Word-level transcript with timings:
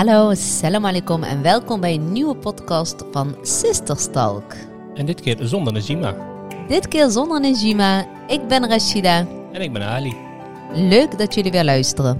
Hallo, 0.00 0.34
salam 0.34 0.84
alaikum 0.84 1.22
en 1.22 1.42
welkom 1.42 1.80
bij 1.80 1.94
een 1.94 2.12
nieuwe 2.12 2.36
podcast 2.36 3.04
van 3.10 3.36
Sisterstalk. 3.42 4.54
En 4.94 5.06
dit 5.06 5.20
keer 5.20 5.36
zonder 5.40 5.72
Najima. 5.72 6.16
Dit 6.68 6.88
keer 6.88 7.10
zonder 7.10 7.40
Najima. 7.40 8.06
Ik 8.26 8.48
ben 8.48 8.68
Rashida. 8.68 9.26
En 9.52 9.60
ik 9.60 9.72
ben 9.72 9.82
Ali. 9.82 10.16
Leuk 10.72 11.18
dat 11.18 11.34
jullie 11.34 11.50
weer 11.50 11.64
luisteren. 11.64 12.18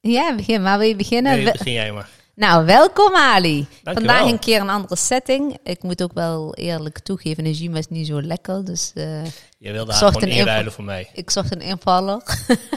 Ja, 0.00 0.34
begin 0.34 0.62
maar. 0.62 0.78
Wil 0.78 0.88
je 0.88 0.96
beginnen? 0.96 1.36
Nee, 1.36 1.52
begin 1.52 1.72
jij 1.72 1.92
maar. 1.92 2.23
Nou, 2.34 2.64
welkom 2.66 3.14
Ali. 3.14 3.66
Dankjewel. 3.82 3.94
Vandaag 3.94 4.32
een 4.32 4.38
keer 4.38 4.60
een 4.60 4.70
andere 4.70 4.96
setting. 4.96 5.58
Ik 5.62 5.82
moet 5.82 6.02
ook 6.02 6.12
wel 6.12 6.54
eerlijk 6.54 6.98
toegeven, 6.98 7.44
Najima 7.44 7.78
is 7.78 7.88
niet 7.88 8.06
zo 8.06 8.22
lekker. 8.22 8.64
Dus 8.64 8.90
eh, 8.94 9.24
Je 9.58 9.72
wilde 9.72 9.92
haar 9.92 10.12
gewoon 10.12 10.28
inruilen 10.28 10.72
voor 10.72 10.84
mij. 10.84 11.10
ik 11.12 11.30
zocht 11.30 11.54
een 11.54 11.60
invaller. 11.60 12.22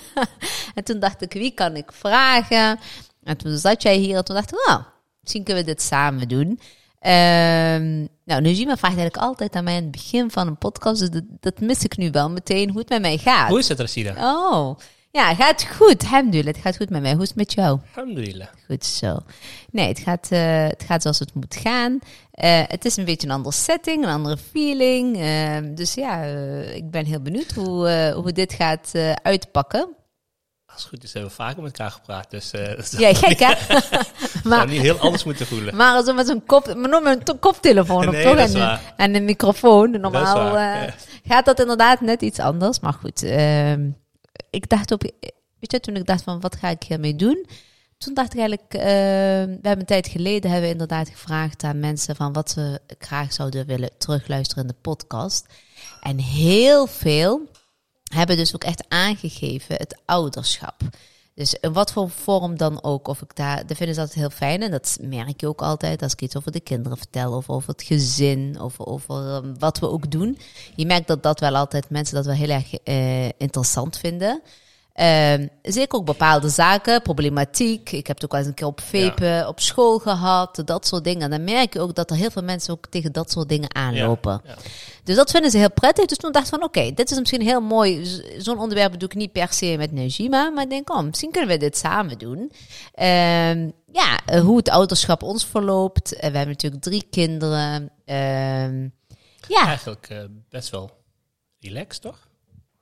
en 0.75 0.83
toen 0.83 0.99
dacht 0.99 1.21
ik, 1.21 1.33
wie 1.33 1.51
kan 1.51 1.75
ik 1.75 1.91
vragen? 1.91 2.79
En 3.23 3.37
toen 3.37 3.57
zat 3.57 3.81
jij 3.81 3.95
hier 3.95 4.17
en 4.17 4.25
toen 4.25 4.35
dacht 4.35 4.51
ik, 4.51 4.65
nou, 4.67 4.81
misschien 5.21 5.43
kunnen 5.43 5.63
we 5.63 5.69
dit 5.69 5.81
samen 5.81 6.27
doen. 6.27 6.59
Ehm 6.99 8.05
nou, 8.25 8.41
Najima 8.41 8.77
vraagt 8.77 8.97
eigenlijk 8.97 9.17
altijd 9.17 9.55
aan 9.55 9.63
mij 9.63 9.75
in 9.75 9.81
het 9.81 9.91
begin 9.91 10.31
van 10.31 10.47
een 10.47 10.57
podcast. 10.57 10.99
Dus 10.99 11.09
dat, 11.09 11.23
dat 11.39 11.59
mis 11.59 11.83
ik 11.83 11.97
nu 11.97 12.11
wel 12.11 12.29
meteen, 12.29 12.69
hoe 12.69 12.79
het 12.79 12.89
met 12.89 13.01
mij 13.01 13.17
gaat. 13.17 13.49
Hoe 13.49 13.59
is 13.59 13.67
het, 13.67 13.79
Rashida? 13.79 14.13
Oh, 14.17 14.77
ja, 15.17 15.35
gaat 15.35 15.67
goed. 15.75 16.03
Alhamdulillah, 16.03 16.53
het 16.53 16.63
gaat 16.63 16.77
goed 16.77 16.89
met 16.89 17.01
mij. 17.01 17.13
Hoe 17.13 17.21
is 17.21 17.27
het 17.27 17.37
met 17.37 17.53
jou? 17.53 17.79
Alhamdulillah. 17.95 18.47
Goed 18.67 18.85
zo. 18.85 19.17
Nee, 19.71 19.87
het 19.87 19.99
gaat, 19.99 20.27
eh, 20.31 20.67
het 20.67 20.83
gaat 20.87 21.01
zoals 21.01 21.19
het 21.19 21.33
moet 21.33 21.55
gaan. 21.55 21.99
Eh, 22.31 22.61
het 22.67 22.85
is 22.85 22.97
een 22.97 23.05
beetje 23.05 23.27
een 23.27 23.33
andere 23.33 23.55
setting, 23.55 24.03
een 24.03 24.11
andere 24.11 24.37
feeling. 24.37 25.17
Ehm, 25.17 25.75
dus 25.75 25.93
ja, 25.93 26.23
eh, 26.23 26.75
ik 26.75 26.91
ben 26.91 27.05
heel 27.05 27.21
benieuwd 27.21 27.51
hoe, 27.51 28.11
hoe 28.15 28.31
dit 28.31 28.53
gaat 28.53 28.91
uitpakken. 29.21 29.89
Als 30.65 30.81
het 30.81 30.93
goed 30.93 31.03
is, 31.03 31.13
hebben 31.13 31.29
we 31.31 31.35
vaker 31.35 31.61
met 31.61 31.77
elkaar 31.77 31.91
gepraat. 31.91 32.31
Dus 32.31 32.51
het 32.55 32.95
Ja, 32.97 33.13
gek 33.13 33.39
hè? 33.39 33.53
maar, 34.49 34.67
niet 34.67 34.81
heel 34.81 34.97
anders 34.97 35.23
moeten 35.23 35.45
voelen. 35.45 35.75
maar 35.75 36.03
zo 36.03 36.13
met 36.13 36.27
zo'n 36.27 36.45
kop, 36.45 36.75
maar 36.75 36.89
nog 36.89 37.03
met 37.03 37.29
een 37.29 37.39
koptelefoon 37.39 38.07
op 38.07 38.13
Nee, 38.13 38.23
toch? 38.23 38.79
en, 38.97 39.15
een 39.15 39.25
microfoon. 39.25 39.91
Normaal 39.91 40.51
waar, 40.51 40.83
ja. 40.83 40.93
gaat 41.27 41.45
dat 41.45 41.59
inderdaad 41.59 42.01
net 42.01 42.21
iets 42.21 42.39
anders. 42.39 42.79
Maar 42.79 42.93
goed, 42.93 43.23
ehm, 43.23 43.89
ik 44.49 44.69
dacht 44.69 44.91
op, 44.91 45.01
weet 45.59 45.71
je, 45.71 45.79
toen 45.79 45.95
ik 45.95 46.05
dacht 46.05 46.23
van 46.23 46.39
wat 46.39 46.55
ga 46.55 46.69
ik 46.69 46.83
hiermee 46.83 47.15
doen? 47.15 47.45
Toen 47.97 48.13
dacht 48.13 48.33
ik 48.33 48.39
eigenlijk, 48.39 48.73
eh, 48.73 48.81
we 48.81 49.59
hebben 49.61 49.79
een 49.79 49.85
tijd 49.85 50.07
geleden 50.07 50.51
hebben 50.51 50.67
we 50.67 50.73
inderdaad 50.73 51.09
gevraagd 51.09 51.63
aan 51.63 51.79
mensen 51.79 52.15
van 52.15 52.33
wat 52.33 52.49
ze 52.51 52.79
graag 52.99 53.33
zouden 53.33 53.65
willen 53.65 53.89
terugluisteren 53.97 54.63
in 54.63 54.69
de 54.69 54.75
podcast. 54.81 55.45
En 56.01 56.17
heel 56.17 56.87
veel 56.87 57.41
hebben 58.13 58.37
dus 58.37 58.55
ook 58.55 58.63
echt 58.63 58.85
aangegeven 58.87 59.75
het 59.75 60.01
ouderschap. 60.05 60.81
Dus 61.37 61.55
in 61.59 61.73
wat 61.73 61.91
voor 61.91 62.09
vorm 62.09 62.57
dan 62.57 62.83
ook, 62.83 63.07
of 63.07 63.21
ik 63.21 63.35
daar, 63.35 63.65
dat 63.65 63.77
vinden 63.77 63.95
ze 63.95 64.01
altijd 64.01 64.19
heel 64.19 64.29
fijn. 64.29 64.61
En 64.61 64.71
dat 64.71 64.97
merk 65.01 65.41
je 65.41 65.47
ook 65.47 65.61
altijd 65.61 66.01
als 66.01 66.13
ik 66.13 66.21
iets 66.21 66.35
over 66.35 66.51
de 66.51 66.59
kinderen 66.59 66.97
vertel, 66.97 67.33
of 67.33 67.49
over 67.49 67.69
het 67.69 67.83
gezin, 67.83 68.59
of 68.61 68.79
over 68.79 69.15
ehm, 69.15 69.53
wat 69.59 69.79
we 69.79 69.89
ook 69.89 70.11
doen. 70.11 70.37
Je 70.75 70.85
merkt 70.85 71.07
dat 71.07 71.23
dat 71.23 71.39
wel 71.39 71.55
altijd 71.55 71.89
mensen 71.89 72.15
dat 72.15 72.25
wel 72.25 72.35
heel 72.35 72.49
erg 72.49 72.73
eh, 72.73 73.25
interessant 73.25 73.97
vinden. 73.97 74.41
Ehm, 74.97 75.47
zeker 75.61 75.97
ook 75.97 76.05
bepaalde 76.05 76.49
zaken, 76.49 77.01
problematiek. 77.01 77.91
Ik 77.91 78.07
heb 78.07 78.15
het 78.15 78.25
ook 78.25 78.31
al 78.31 78.37
eens 78.37 78.47
een 78.47 78.53
keer 78.53 78.67
op 78.67 78.81
vepen 78.81 79.47
op 79.47 79.59
school 79.59 79.99
gehad, 79.99 80.61
dat 80.65 80.87
soort 80.87 81.03
dingen. 81.03 81.21
En 81.21 81.29
dan 81.29 81.43
merk 81.43 81.73
je 81.73 81.79
ook 81.79 81.95
dat 81.95 82.09
er 82.09 82.15
heel 82.15 82.31
veel 82.31 82.43
mensen 82.43 82.73
ook 82.73 82.87
tegen 82.89 83.11
dat 83.11 83.31
soort 83.31 83.49
dingen 83.49 83.75
aanlopen. 83.75 84.41
Ja. 84.45 84.55
Dus 85.03 85.15
dat 85.15 85.31
vinden 85.31 85.51
ze 85.51 85.57
heel 85.57 85.71
prettig. 85.71 86.05
Dus 86.05 86.17
toen 86.17 86.31
dacht 86.31 86.45
ik 86.45 86.53
van, 86.53 86.63
oké, 86.63 86.91
dit 86.93 87.11
is 87.11 87.19
misschien 87.19 87.41
heel 87.41 87.61
mooi. 87.61 88.05
Zo'n 88.37 88.59
onderwerp 88.59 88.99
doe 88.99 89.09
ik 89.09 89.15
niet 89.15 89.31
per 89.31 89.53
se 89.53 89.75
met 89.77 89.91
Najima. 89.91 90.49
Maar 90.49 90.63
ik 90.63 90.69
denk, 90.69 90.89
oh, 90.89 91.03
misschien 91.03 91.31
kunnen 91.31 91.49
we 91.49 91.57
dit 91.57 91.77
samen 91.77 92.17
doen. 92.17 92.51
Ehm, 92.93 93.69
ja, 93.91 94.19
eh, 94.25 94.41
hoe 94.41 94.57
het 94.57 94.69
ouderschap 94.69 95.23
ons 95.23 95.45
verloopt. 95.45 96.13
Eh, 96.13 96.19
we 96.19 96.37
hebben 96.37 96.47
natuurlijk 96.47 96.83
drie 96.83 97.05
kinderen. 97.09 97.91
Ehm, 98.05 98.87
ja, 99.47 99.65
Eigenlijk 99.65 100.09
eh, 100.09 100.23
best 100.49 100.69
wel 100.69 100.91
relaxed, 101.59 102.01
toch? 102.01 102.26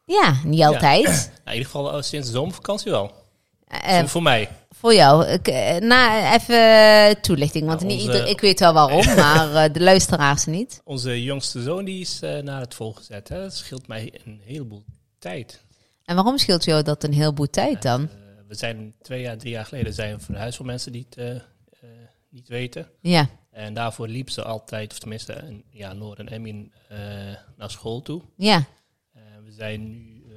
Ja, 0.06 0.36
niet 0.44 0.64
altijd. 0.64 1.06
Nou, 1.46 1.58
in 1.58 1.64
ieder 1.64 1.66
geval 1.82 1.98
eh, 1.98 2.02
sinds 2.02 2.28
de 2.28 2.34
zomervakantie 2.34 2.92
wel. 2.92 3.12
Eh, 3.68 4.00
voor, 4.00 4.10
voor 4.10 4.22
mij. 4.22 4.50
voor 4.72 4.94
jou, 4.94 5.26
ik, 5.26 5.48
eh, 5.48 5.78
na, 5.78 6.34
even 6.34 7.22
toelichting. 7.22 7.66
Want 7.66 7.80
Nou, 7.82 7.94
niet 7.94 8.02
ieder, 8.02 8.28
ik 8.28 8.42
weet 8.42 8.60
wel 8.60 8.74
waarom, 8.74 9.06
maar 9.16 9.72
de 9.72 9.82
luisteraars 9.82 10.46
niet. 10.46 10.82
Onze 10.84 11.24
jongste 11.24 11.62
zoon 11.62 11.86
die 11.86 12.02
is 12.02 12.20
naar 12.42 12.60
het 12.62 12.74
volgezet. 12.74 13.30
Hè. 13.30 13.42
Dat 13.42 13.56
scheelt 13.56 13.88
mij 13.88 14.14
een 14.26 14.42
heleboel 14.44 14.84
tijd. 15.20 15.64
En 16.06 16.16
waarom 16.16 16.38
scheelt 16.38 16.64
jou 16.64 16.84
dat 16.84 17.04
een 17.04 17.14
heleboel 17.14 17.50
tijd 17.50 17.82
dan? 17.82 18.10
We 18.48 18.56
zijn 18.56 18.94
twee 19.02 19.22
jaar, 19.22 19.38
drie 19.38 19.52
jaar 19.52 19.66
geleden 19.66 19.94
zijn 19.94 20.16
we 20.18 20.24
verhuisd 20.24 20.58
voor 20.58 20.66
mensen 20.66 20.92
die 20.92 21.08
het 21.10 21.44
niet 22.30 22.48
weten. 22.48 22.88
Ja, 23.02 23.28
En 23.52 23.74
daarvoor 23.74 24.08
liep 24.08 24.30
ze 24.30 24.44
altijd, 24.44 24.92
of 24.92 25.00
tenminste, 25.00 25.62
ja, 25.70 25.94
Noor 25.94 26.16
en 26.18 26.28
Emin 26.28 26.72
naar 27.58 27.72
school 27.72 28.02
toe. 28.02 28.22
ja, 28.38 28.66
we 29.46 29.52
zijn 29.52 29.88
nu, 29.92 30.24
eh, 30.30 30.36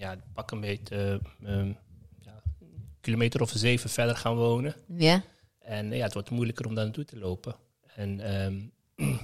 ja, 0.00 0.16
pak 0.34 0.50
een 0.50 0.60
beetje, 0.60 1.20
ehm, 1.44 1.72
ja, 2.20 2.42
een 2.60 2.88
kilometer 3.00 3.40
of 3.40 3.52
zeven 3.54 3.90
verder 3.90 4.16
gaan 4.16 4.36
wonen. 4.36 4.74
ja. 4.96 5.22
En 5.60 5.92
eh, 5.92 5.98
ja, 5.98 6.04
het 6.04 6.12
wordt 6.12 6.30
moeilijker 6.30 6.66
om 6.66 6.74
daar 6.74 6.84
naartoe 6.84 7.04
te 7.04 7.18
lopen. 7.18 7.54
En 7.94 8.20
ehm, 8.20 8.60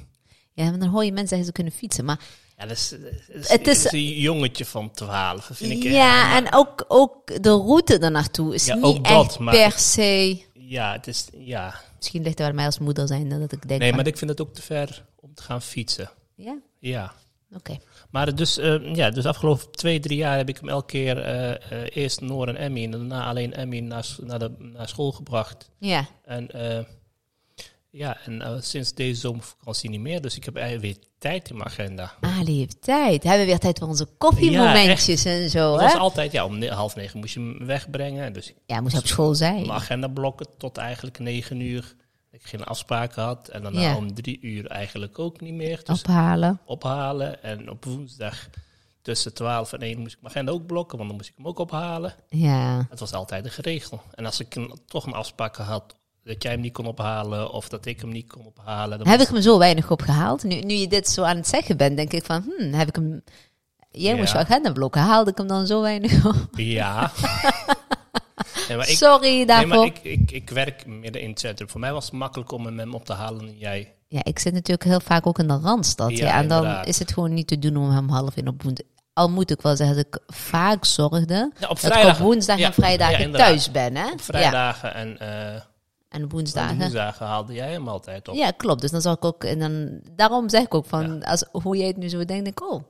Ja, 0.53 0.65
want 0.65 0.81
dan 0.81 0.89
hoor 0.89 1.05
je 1.05 1.11
mensen 1.13 1.29
zeggen 1.29 1.47
ze 1.47 1.53
kunnen 1.53 1.73
fietsen. 1.73 2.05
Maar 2.05 2.21
ja, 2.57 2.67
dat 2.67 2.77
is, 2.77 2.89
dat 2.89 3.01
is, 3.29 3.49
Het 3.49 3.67
is- 3.67 3.93
een 3.93 4.01
jongetje 4.21 4.65
van 4.65 4.91
12, 4.91 5.51
vind 5.53 5.73
ik. 5.73 5.83
ja, 5.83 6.27
maar- 6.29 6.37
en 6.37 6.53
ook, 6.55 6.85
ook 6.89 7.43
de 7.43 7.51
route 7.51 7.99
ernaartoe 7.99 8.55
is 8.55 8.67
Ja, 8.67 8.75
niet 8.75 8.85
ook 8.85 9.09
dat, 9.09 9.27
echt 9.27 9.39
maar- 9.39 9.55
per 9.55 9.73
se... 9.79 10.43
Ja, 10.53 10.93
het 10.93 11.07
is, 11.07 11.27
ja. 11.33 11.81
Misschien 11.97 12.23
ligt 12.23 12.31
het 12.31 12.39
wel 12.39 12.49
aan 12.49 12.55
mij 12.55 12.65
als 12.67 12.79
moeder 12.79 13.07
zijn 13.07 13.29
dat 13.29 13.53
ik 13.53 13.69
denk 13.69 13.81
Nee, 13.81 13.89
van- 13.89 13.97
maar 13.99 14.07
ik 14.07 14.19
vind 14.19 14.31
het 14.31 14.41
ook 14.41 14.55
te 14.55 14.63
ver 14.63 15.05
om 15.17 15.35
te 15.35 15.43
gaan 15.43 15.63
fietsen. 15.63 16.11
Ja? 16.35 16.59
Ja. 16.79 17.13
Oké. 17.55 17.79
Maar 18.11 18.35
dus, 18.35 18.59
eh, 18.59 18.95
ja, 18.95 19.11
dus 19.11 19.25
afgelopen 19.27 19.71
twee, 19.71 20.01
drie 20.01 20.17
jaar 20.17 20.37
heb 20.37 20.49
ik 20.49 20.57
hem 20.59 20.69
elke 20.69 20.87
keer 20.87 21.19
eh, 21.19 21.51
eh, 21.51 21.89
eerst 21.97 22.21
Noor 22.21 22.49
en 22.49 22.57
Emmy 22.57 22.85
en 22.85 22.91
daarna 22.91 23.25
alleen 23.27 23.55
Emmy 23.55 23.79
naar, 23.81 24.17
naar, 24.21 24.39
de, 24.39 24.51
naar 24.59 24.89
school 24.89 25.13
gebracht. 25.13 25.71
Ja. 25.79 26.07
En 26.25 26.49
ja, 27.91 28.17
en 28.25 28.63
sinds 28.63 28.95
deze 28.95 29.21
zomervakantie 29.21 29.91
niet 29.91 30.01
meer. 30.01 30.21
Dus 30.21 30.37
ik 30.37 30.45
heb 30.45 30.57
eigenlijk 30.57 30.87
weer 30.95 31.05
tijd 31.19 31.49
in 31.51 31.57
mijn 31.57 31.69
agenda. 31.69 32.13
Ali 32.21 32.59
heeft 32.59 32.83
tijd. 32.83 33.23
Hebben 33.23 33.41
we 33.41 33.47
weer 33.47 33.59
tijd 33.59 33.79
voor 33.79 33.89
onze 33.89 34.07
koffiemomentjes 34.19 35.25
en 35.25 35.51
zo, 35.51 35.71
Dat 35.71 35.81
hè? 35.81 35.87
was 35.87 35.97
altijd, 35.97 36.33
ja, 36.33 36.45
om 36.45 36.63
half 36.63 36.97
negen 36.97 37.19
moest 37.21 37.35
je 37.35 37.41
hem 37.41 37.67
wegbrengen. 37.67 38.33
Dus 38.33 38.53
Ja, 38.67 38.81
moest 38.81 38.99
op 38.99 39.07
school 39.07 39.35
zijn. 39.35 39.61
mijn 39.61 39.71
agenda 39.71 40.09
blokken 40.09 40.47
tot 40.59 40.77
eigenlijk 40.77 41.19
negen 41.19 41.61
uur. 41.61 41.95
Ik 42.31 42.43
geen 42.43 42.65
afspraken 42.65 43.23
had. 43.23 43.49
En 43.49 43.63
daarna 43.63 43.81
Ja. 43.81 43.97
om 43.97 44.15
drie 44.15 44.41
uur 44.41 44.67
eigenlijk 44.67 45.19
ook 45.19 45.41
niet 45.41 45.55
meer. 45.55 45.81
Dus 45.85 46.03
Ophalen. 46.03 46.61
ophalen. 46.65 47.43
En 47.43 47.71
op 47.71 47.85
woensdag 47.85 48.49
tussen 49.03 49.35
12 49.35 49.73
en 49.73 49.81
1 49.83 49.99
moest 49.99 50.15
ik 50.15 50.23
mijn 50.23 50.35
agenda 50.35 50.53
ook 50.53 50.67
blokken, 50.67 50.97
want 50.97 51.09
dan 51.09 51.19
moest 51.19 51.31
ik 51.31 51.37
hem 51.37 51.47
ook 51.47 51.59
ophalen. 51.59 52.15
Ja. 52.29 52.87
Het 52.91 53.01
was 53.01 53.13
altijd 53.13 53.45
een 53.45 53.51
geregel. 53.51 54.03
En 54.15 54.25
als 54.25 54.41
ik 54.41 54.55
een, 54.55 54.79
toch 54.87 55.07
een 55.07 55.13
afspraak 55.13 55.57
had 55.57 55.95
dat 56.25 56.43
jij 56.43 56.53
hem 56.53 56.61
niet 56.61 56.73
kon 56.73 56.87
ophalen 56.87 57.51
of 57.53 57.69
dat 57.69 57.87
ik 57.87 58.01
hem 58.01 58.11
niet 58.11 58.29
kon 58.33 58.45
ophalen, 58.47 58.99
dan 58.99 59.07
Heb 59.09 59.21
ik 59.21 59.29
hem 59.29 59.41
zo 59.41 59.59
weinig 59.59 59.91
opgehaald? 59.91 60.43
Nu, 60.43 60.61
nu 60.61 60.75
je 60.75 60.89
dit 60.89 61.09
zo 61.09 61.23
aan 61.23 61.37
het 61.37 61.49
zeggen 61.49 61.77
bent, 61.77 61.97
denk 61.97 62.13
ik 62.13 62.25
van... 62.25 62.53
Hmm, 62.57 62.73
heb 62.73 62.89
ik 62.89 62.95
hem... 62.95 63.23
Jij 63.91 64.15
moest 64.17 64.33
je 64.33 64.39
agenda 64.39 64.73
blokken. 64.73 65.01
Haalde 65.01 65.31
ik 65.31 65.37
hem 65.39 65.47
dan 65.47 65.67
zo 65.67 65.81
weinig 65.81 66.27
op? 66.27 66.49
Ja. 66.53 67.11
nee, 68.69 68.77
maar 68.77 68.89
ik, 68.89 68.97
Sorry 68.97 69.29
nee, 69.29 69.47
daarvoor. 69.47 69.69
maar 69.69 69.87
ik, 69.87 69.99
ik, 70.03 70.31
ik 70.31 70.51
werk 70.51 70.87
midden 70.87 71.23
in 71.23 71.31
het 71.31 71.41
centrum. 71.41 71.69
Voor 71.69 71.81
mij 71.81 71.93
was 71.93 72.05
het 72.05 72.15
makkelijk 72.15 72.53
om 72.53 72.67
hem 72.67 72.95
op 72.95 73.05
te 73.05 73.13
halen 73.13 73.47
dan 73.47 73.59
jij. 73.59 73.95
Ja, 74.09 74.21
ik 74.25 74.39
zit 74.39 74.53
natuurlijk 74.53 74.85
heel 74.85 75.01
vaak 75.01 75.27
ook 75.27 75.39
in 75.39 75.49
de 75.49 75.59
Randstad. 75.63 76.11
Ja, 76.11 76.27
Ja, 76.27 76.37
en 76.37 76.49
dan 76.49 76.59
inderdaad. 76.59 76.87
is 76.87 76.99
het 76.99 77.13
gewoon 77.13 77.35
niet 77.35 77.47
te 77.47 77.59
doen 77.59 77.77
om 77.77 77.91
hem 77.91 78.09
half 78.09 78.37
in 78.37 78.49
op 78.49 78.63
woensdag... 78.63 78.87
Al 79.13 79.31
moet 79.31 79.51
ik 79.51 79.63
wel 79.63 79.77
zeggen 79.77 79.97
dat 79.97 80.07
ik 80.07 80.21
vaak 80.35 80.85
zorgde 80.85 81.53
Ja, 81.61 81.69
op 81.69 81.81
dat 81.81 81.97
ik 81.97 82.05
op 82.05 82.17
woensdag 82.17 82.59
Ja, 82.59 82.67
en 82.67 82.73
vrijdagen 82.73 83.33
thuis 83.33 83.71
ben. 83.71 83.97
Hè? 83.97 84.13
Op 84.13 84.21
vrijdagen 84.21 84.95
en 84.95 85.19
eh 85.19 85.61
en 86.09 86.29
woensdagen. 86.29 86.79
woensdagen 86.79 87.27
haalde 87.27 87.53
jij 87.53 87.71
hem 87.73 87.89
altijd 87.89 88.29
op. 88.29 88.35
Ja, 88.35 88.51
klopt. 88.51 88.81
Dus 88.81 88.91
dan 88.91 89.01
zal 89.01 89.13
ik 89.13 89.25
ook... 89.25 89.45
En 89.45 89.59
dan, 89.59 90.01
daarom 90.17 90.49
zeg 90.49 90.63
ik 90.63 90.75
ook 90.75 90.87
van... 90.87 91.25
Als, 91.25 91.45
hoe 91.53 91.77
jij 91.77 91.87
het 91.87 91.97
nu 91.97 92.09
zo 92.09 92.25
denkt, 92.25 92.45
denk 92.45 92.61
ik... 92.61 92.73
Oh. 92.73 92.83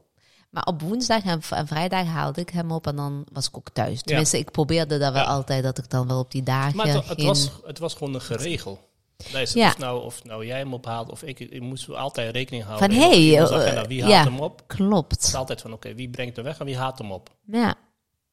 Maar 0.51 0.65
op 0.65 0.83
woensdag 0.83 1.23
en, 1.25 1.43
vrijdag 1.67 2.07
haalde 2.07 2.41
ik 2.41 2.51
hem 2.51 2.71
op 2.71 2.87
en 2.87 2.97
dan 2.97 3.27
was 3.33 3.49
ik 3.49 3.57
ook 3.57 3.71
thuis. 3.73 4.03
Tenminste, 4.03 4.39
ik 4.39 4.51
probeerde 4.51 4.99
dat 4.99 5.13
wel 5.13 5.23
Ja. 5.23 5.29
altijd, 5.29 5.63
dat 5.63 5.79
ik 5.79 5.91
dan 5.91 6.09
wel 6.09 6.19
op 6.19 6.31
die 6.31 6.43
dagen... 6.43 6.77
Maar 6.77 6.87
het, 6.87 7.09
het 7.09 7.23
was, 7.23 7.51
het 7.67 7.79
was 7.79 7.95
gewoon 7.95 8.15
een 8.15 8.21
geregel. 8.21 8.89
Het 9.33 9.53
Ja. 9.53 9.69
of, 9.69 9.79
nou, 9.79 10.05
of 10.05 10.25
nou 10.25 10.47
jij 10.47 10.59
hem 10.59 10.75
ophaalt 10.75 11.11
of 11.11 11.23
ik, 11.23 11.41
ik 11.41 11.61
moesten 11.61 11.91
we 11.91 11.97
altijd 11.97 12.33
rekening 12.33 12.65
houden. 12.65 12.91
Van, 12.91 12.99
hey, 12.99 13.39
eh, 13.39 13.85
wie 13.87 14.05
haalt 14.05 14.25
hem 14.29 14.41
op? 14.41 14.59
Het 14.59 14.77
Klopt. 14.77 15.23
is 15.23 15.35
altijd 15.35 15.61
van, 15.61 15.73
oké, 15.73 15.95
wie 15.95 16.09
brengt 16.09 16.37
hem 16.37 16.45
weg 16.45 16.59
en 16.59 16.67
wie 16.67 16.77
haalt 16.77 16.99
hem 16.99 17.13
op? 17.13 17.31
Ja. 17.45 17.75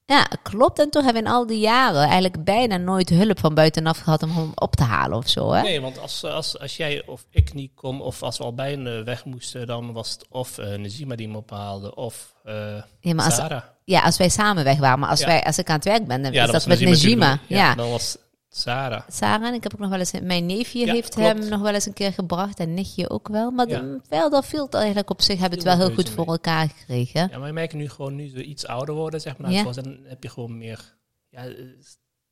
Ja, 0.08 0.28
klopt. 0.44 0.80
En 0.80 0.90
toch 0.90 1.04
hebben 1.04 1.24
we 1.24 1.28
in 1.30 1.36
al 1.36 1.48
die 1.48 1.60
jaren 1.60 2.02
eigenlijk 2.02 2.44
bijna 2.44 2.78
nooit 2.78 3.10
hulp 3.10 3.40
van 3.40 3.54
buitenaf 3.54 4.00
gehad 4.00 4.24
om 4.24 4.32
hem 4.32 4.52
op 4.56 4.76
te 4.76 4.84
halen 4.84 5.18
of 5.18 5.30
zo. 5.30 5.52
Hè? 5.52 5.62
Nee, 5.62 5.82
want 5.82 6.00
als, 6.00 6.24
als, 6.24 6.60
als 6.60 6.78
jij 6.78 7.04
of 7.06 7.26
ik 7.30 7.54
niet 7.54 7.72
kom, 7.76 8.02
of 8.02 8.24
als 8.24 8.38
we 8.38 8.44
al 8.44 8.54
bijna 8.54 9.04
weg 9.04 9.26
moesten, 9.26 9.68
dan 9.68 9.94
was 9.94 10.12
het 10.12 10.26
of 10.30 10.58
uh, 10.58 10.76
Nazima 10.76 11.16
die 11.16 11.28
me 11.30 11.38
ophaalde, 11.38 11.96
of 11.96 12.34
uh, 12.46 12.54
ja, 13.00 13.14
maar 13.14 13.26
als, 13.26 13.36
Sarah. 13.36 13.62
ja, 13.84 14.02
als 14.02 14.18
wij 14.18 14.30
samen 14.30 14.64
weg 14.64 14.78
waren. 14.78 15.00
Maar 15.00 15.10
als, 15.10 15.20
Ja. 15.20 15.26
wij, 15.26 15.44
als 15.44 15.58
ik 15.58 15.70
aan 15.70 15.76
het 15.76 15.86
werk 15.86 16.08
ben, 16.08 16.22
dan 16.22 16.32
Ja, 16.32 16.40
is 16.46 16.52
dat, 16.52 16.66
was 16.66 16.66
met 16.80 16.90
Najima. 16.90 17.26
natuurlijk. 17.26 17.50
Ja. 17.50 17.76
Dan 17.76 17.90
was 17.90 18.18
Sarah. 18.58 19.02
Sarah, 19.10 19.48
en 19.48 19.54
ik 19.54 19.64
heb 19.64 19.74
ook 19.74 19.80
nog 19.80 19.90
wel 19.90 20.00
eens... 20.00 20.12
Mijn 20.22 20.46
neefje 20.46 20.86
Ja, 20.86 20.94
heeft 20.94 21.14
klopt. 21.16 21.28
hem 21.40 21.48
nog 21.50 21.62
wel 21.62 21.74
eens 21.74 21.86
een 21.86 21.94
keer 21.94 22.14
gebracht. 22.14 22.60
En 22.60 22.74
nichtje 22.74 23.10
ook 23.10 23.28
wel. 23.28 23.52
Maar 23.52 23.68
Ja. 23.68 23.80
de- 23.80 24.00
verder 24.10 24.44
viel 24.44 24.64
het 24.66 24.74
eigenlijk 24.74 25.10
op 25.10 25.22
zich. 25.22 25.40
Hebben 25.40 25.58
het 25.58 25.68
wel 25.68 25.78
wel 25.78 25.86
heel 25.88 25.96
goed 25.96 26.10
voor 26.10 26.26
elkaar 26.26 26.70
gekregen. 26.78 27.28
Ja, 27.32 27.38
maar 27.38 27.48
je 27.48 27.54
merkt 27.54 27.74
nu 27.74 27.90
gewoon, 27.90 28.16
nu 28.16 28.30
ze 28.30 28.44
iets 28.44 28.66
ouder 28.68 28.96
worden, 28.96 29.22
zeg 29.22 29.38
maar, 29.38 29.52
Ja. 29.52 29.62
zoals, 29.62 29.76
dan 29.76 29.98
heb 30.04 30.24
je 30.24 30.30
gewoon 30.30 30.58
meer, 30.58 30.96
ja, 31.30 31.44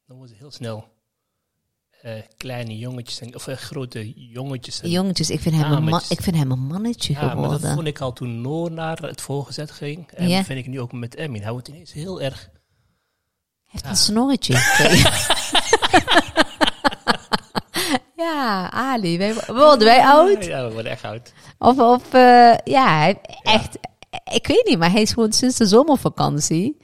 dan 0.08 0.18
worden 0.18 0.30
ze 0.30 0.36
heel 0.42 0.52
snel 0.52 0.92
eh, 2.02 2.14
kleine 2.38 2.78
jongetjes, 2.78 3.19
en, 3.19 3.36
of 3.36 3.48
eh, 3.48 3.56
grote 3.56 4.30
jongetjes. 4.31 4.80
Jongetjes, 4.84 5.30
ik 5.30 5.40
vind, 5.40 5.56
hem 5.56 5.72
een 5.88 6.02
ik 6.10 6.22
vind 6.22 6.36
hem 6.36 6.52
een 6.52 6.60
mannetje 6.68 7.14
ja, 7.14 7.19
maar 7.19 7.36
dat 7.36 7.44
geworden. 7.44 7.74
vond 7.74 7.88
ik 7.88 8.00
al 8.00 8.14
toen 8.14 8.42
Noor 8.42 8.72
naar 8.72 8.98
het 9.02 9.22
voorgezet 9.22 9.72
ging. 9.72 10.12
En 10.12 10.30
dat 10.30 10.46
vind 10.46 10.60
ik 10.60 10.68
nu 10.68 10.80
ook 10.80 10.92
met 10.92 11.16
Emmy. 11.16 11.40
Hij 11.40 11.52
wordt 11.52 11.68
ineens 11.68 11.92
heel 11.94 12.22
erg... 12.22 12.50
Hij 13.64 13.81
heeft 13.81 13.86
een 13.86 13.96
snorretje. 14.06 14.54
ja, 18.24 18.72
Ali. 18.72 19.18
Wij, 19.18 19.34
worden 19.48 19.88
wij 19.88 20.01
oud? 20.01 20.45
Ja, 20.45 20.68
we 20.68 20.74
worden 20.74 20.92
echt 20.92 21.04
oud. 21.04 21.34
Of, 21.57 21.80
of 21.80 22.13
eh, 22.13 22.54
ja, 22.63 23.13
echt. 23.42 23.78
Ik 24.34 24.48
weet 24.48 24.66
niet, 24.66 24.80
maar 24.80 24.92
hij 24.92 25.01
is 25.01 25.13
gewoon 25.13 25.34
sinds 25.34 25.57
de 25.57 25.66
zomervakantie. 25.66 26.78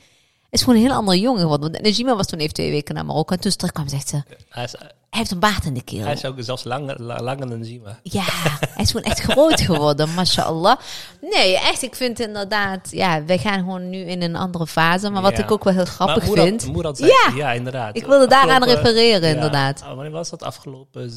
Is 0.49 0.59
gewoon 0.63 0.75
een 0.75 0.81
heel 0.81 0.93
ander 0.93 1.15
jongen 1.15 1.41
geworden. 1.41 1.71
Want 1.71 1.83
Najima 1.83 2.15
was 2.15 2.27
toen 2.27 2.39
even 2.39 2.53
twee 2.53 2.71
weken 2.71 2.95
naar 2.95 3.05
Marokko. 3.05 3.33
En 3.35 3.39
toen 3.41 3.51
ze 3.51 3.57
terugkwam, 3.57 3.87
zegt 3.87 4.07
ze: 4.09 4.23
Hij 4.49 4.63
is, 4.63 4.71
Hij 5.09 5.19
heeft 5.19 5.31
een 5.31 5.39
baard 5.39 5.65
in 5.65 5.73
de 5.73 5.81
keel. 5.81 6.03
hij 6.03 6.13
is 6.13 6.25
ook 6.25 6.35
zelfs 6.39 6.63
langer, 6.63 7.01
la- 7.01 7.19
langer 7.21 7.49
dan 7.49 7.63
Zima. 7.63 7.99
Ja, 8.03 8.23
hij 8.69 8.83
is 8.83 8.91
gewoon 8.91 9.05
echt 9.11 9.19
groot 9.19 9.61
geworden, 9.61 10.13
mashallah. 10.13 10.77
Nee, 11.21 11.57
echt, 11.59 11.81
ik 11.81 11.95
vind 11.95 12.19
inderdaad, 12.19 12.91
ja, 12.91 13.25
wij 13.25 13.37
gaan 13.37 13.59
gewoon 13.59 13.89
nu 13.89 13.97
in 13.97 14.21
een 14.21 14.35
andere 14.35 14.67
fase. 14.67 15.09
Maar 15.09 15.21
wat 15.21 15.37
Ja. 15.37 15.43
ik 15.43 15.51
ook 15.51 15.63
wel 15.63 15.73
heel 15.73 15.85
grappig 15.85 16.23
vind. 16.23 16.61
Zei, 16.61 17.11
Ja. 17.11 17.33
ja, 17.35 17.51
inderdaad. 17.51 17.95
Ik 17.97 18.05
wilde 18.05 18.27
daaraan 18.27 18.63
refereren, 18.63 19.27
ja, 19.29 19.33
inderdaad. 19.35 19.81
ah, 19.81 19.87
wanneer 19.95 20.11
was 20.11 20.29
dat? 20.29 20.43
Afgelopen 20.43 21.11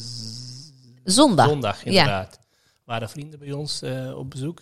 Zondag. 1.04 1.48
zondag, 1.48 1.84
inderdaad. 1.84 2.38
Waren 2.84 3.10
vrienden 3.10 3.38
bij 3.38 3.52
ons 3.52 3.82
eh, 3.82 4.18
op 4.18 4.30
bezoek. 4.30 4.60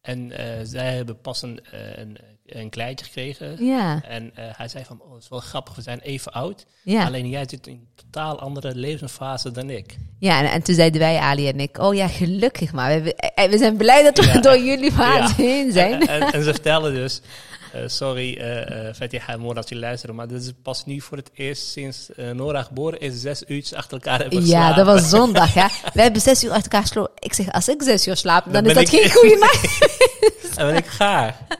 En 0.00 0.30
eh, 0.32 0.46
zij 0.62 0.94
hebben 0.94 1.20
pas 1.20 1.42
een, 1.42 1.60
eh, 1.72 1.96
een, 1.98 2.18
een 2.56 2.70
kleintje 2.70 3.04
gekregen. 3.04 3.64
Ja, 3.66 4.02
En 4.08 4.30
eh, 4.34 4.44
hij 4.56 4.68
zei 4.68 4.84
van, 4.84 5.00
oh, 5.06 5.14
het 5.14 5.22
is 5.22 5.28
wel 5.28 5.38
grappig, 5.40 5.74
we 5.74 5.82
zijn 5.82 6.00
even 6.00 6.32
oud. 6.32 6.66
ja. 6.82 7.04
Alleen 7.04 7.28
jij 7.28 7.44
zit 7.48 7.66
in 7.66 7.72
een 7.72 7.88
totaal 7.94 8.40
andere 8.40 8.74
levensfase 8.74 9.50
dan 9.50 9.70
ik. 9.70 9.96
ja 10.18 10.38
en, 10.40 10.50
en 10.50 10.62
toen 10.62 10.74
zeiden 10.74 11.00
wij, 11.00 11.18
Ali 11.18 11.48
en 11.48 11.60
ik, 11.60 11.78
oh 11.78 11.94
ja, 11.94 12.08
gelukkig 12.08 12.72
maar. 12.72 12.86
We, 12.88 12.92
hebben- 12.94 13.16
eh, 13.16 13.50
we 13.50 13.58
zijn 13.58 13.76
blij 13.76 14.02
dat 14.02 14.18
we 14.18 14.26
Ja. 14.32 14.40
door 14.48 14.58
jullie 14.58 14.92
fase 14.92 15.34
heen 15.42 15.72
zijn. 15.72 16.00
En, 16.08 16.22
en, 16.22 16.32
en 16.32 16.42
ze 16.42 16.50
vertellen 16.54 16.94
dus, 16.94 17.20
eh, 17.72 17.80
sorry 17.86 18.38
uh, 18.38 18.56
uh, 18.86 18.94
Fatiha 18.94 19.32
en 19.32 19.40
Moor 19.40 19.56
als 19.56 19.68
je 19.68 19.76
luisteren, 19.76 20.14
maar 20.14 20.28
dit 20.28 20.42
is 20.42 20.52
pas 20.62 20.84
nu 20.86 21.00
voor 21.00 21.16
het 21.16 21.30
eerst 21.34 21.66
sinds 21.66 22.12
eh, 22.14 22.30
Nora 22.30 22.62
geboren 22.62 23.00
is, 23.00 23.20
zes 23.20 23.42
uurtjes 23.46 23.74
achter 23.74 23.92
elkaar 23.92 24.18
hebben 24.20 24.38
Ja, 24.38 24.44
geslapen. 24.44 24.76
dat 24.76 24.86
was 25.00 25.08
zondag, 25.10 25.54
hè. 25.60 25.66
We 25.94 26.00
hebben 26.02 26.20
zes 26.20 26.44
uur 26.44 26.50
achter 26.50 26.62
elkaar 26.72 26.82
geslapen. 26.86 27.12
Ik 27.18 27.32
zeg, 27.34 27.52
als 27.52 27.68
ik 27.68 27.82
zes 27.82 28.06
uur 28.06 28.16
slaap, 28.16 28.44
dan, 28.44 28.52
Dan 28.52 28.64
is 28.66 28.74
dat 28.74 28.82
ik- 28.82 28.88
geen 28.88 29.10
goede 29.10 29.36
nacht. 29.38 29.78
En 30.58 30.66
ben 30.66 30.76
ik 30.76 30.86
ga. 30.86 31.34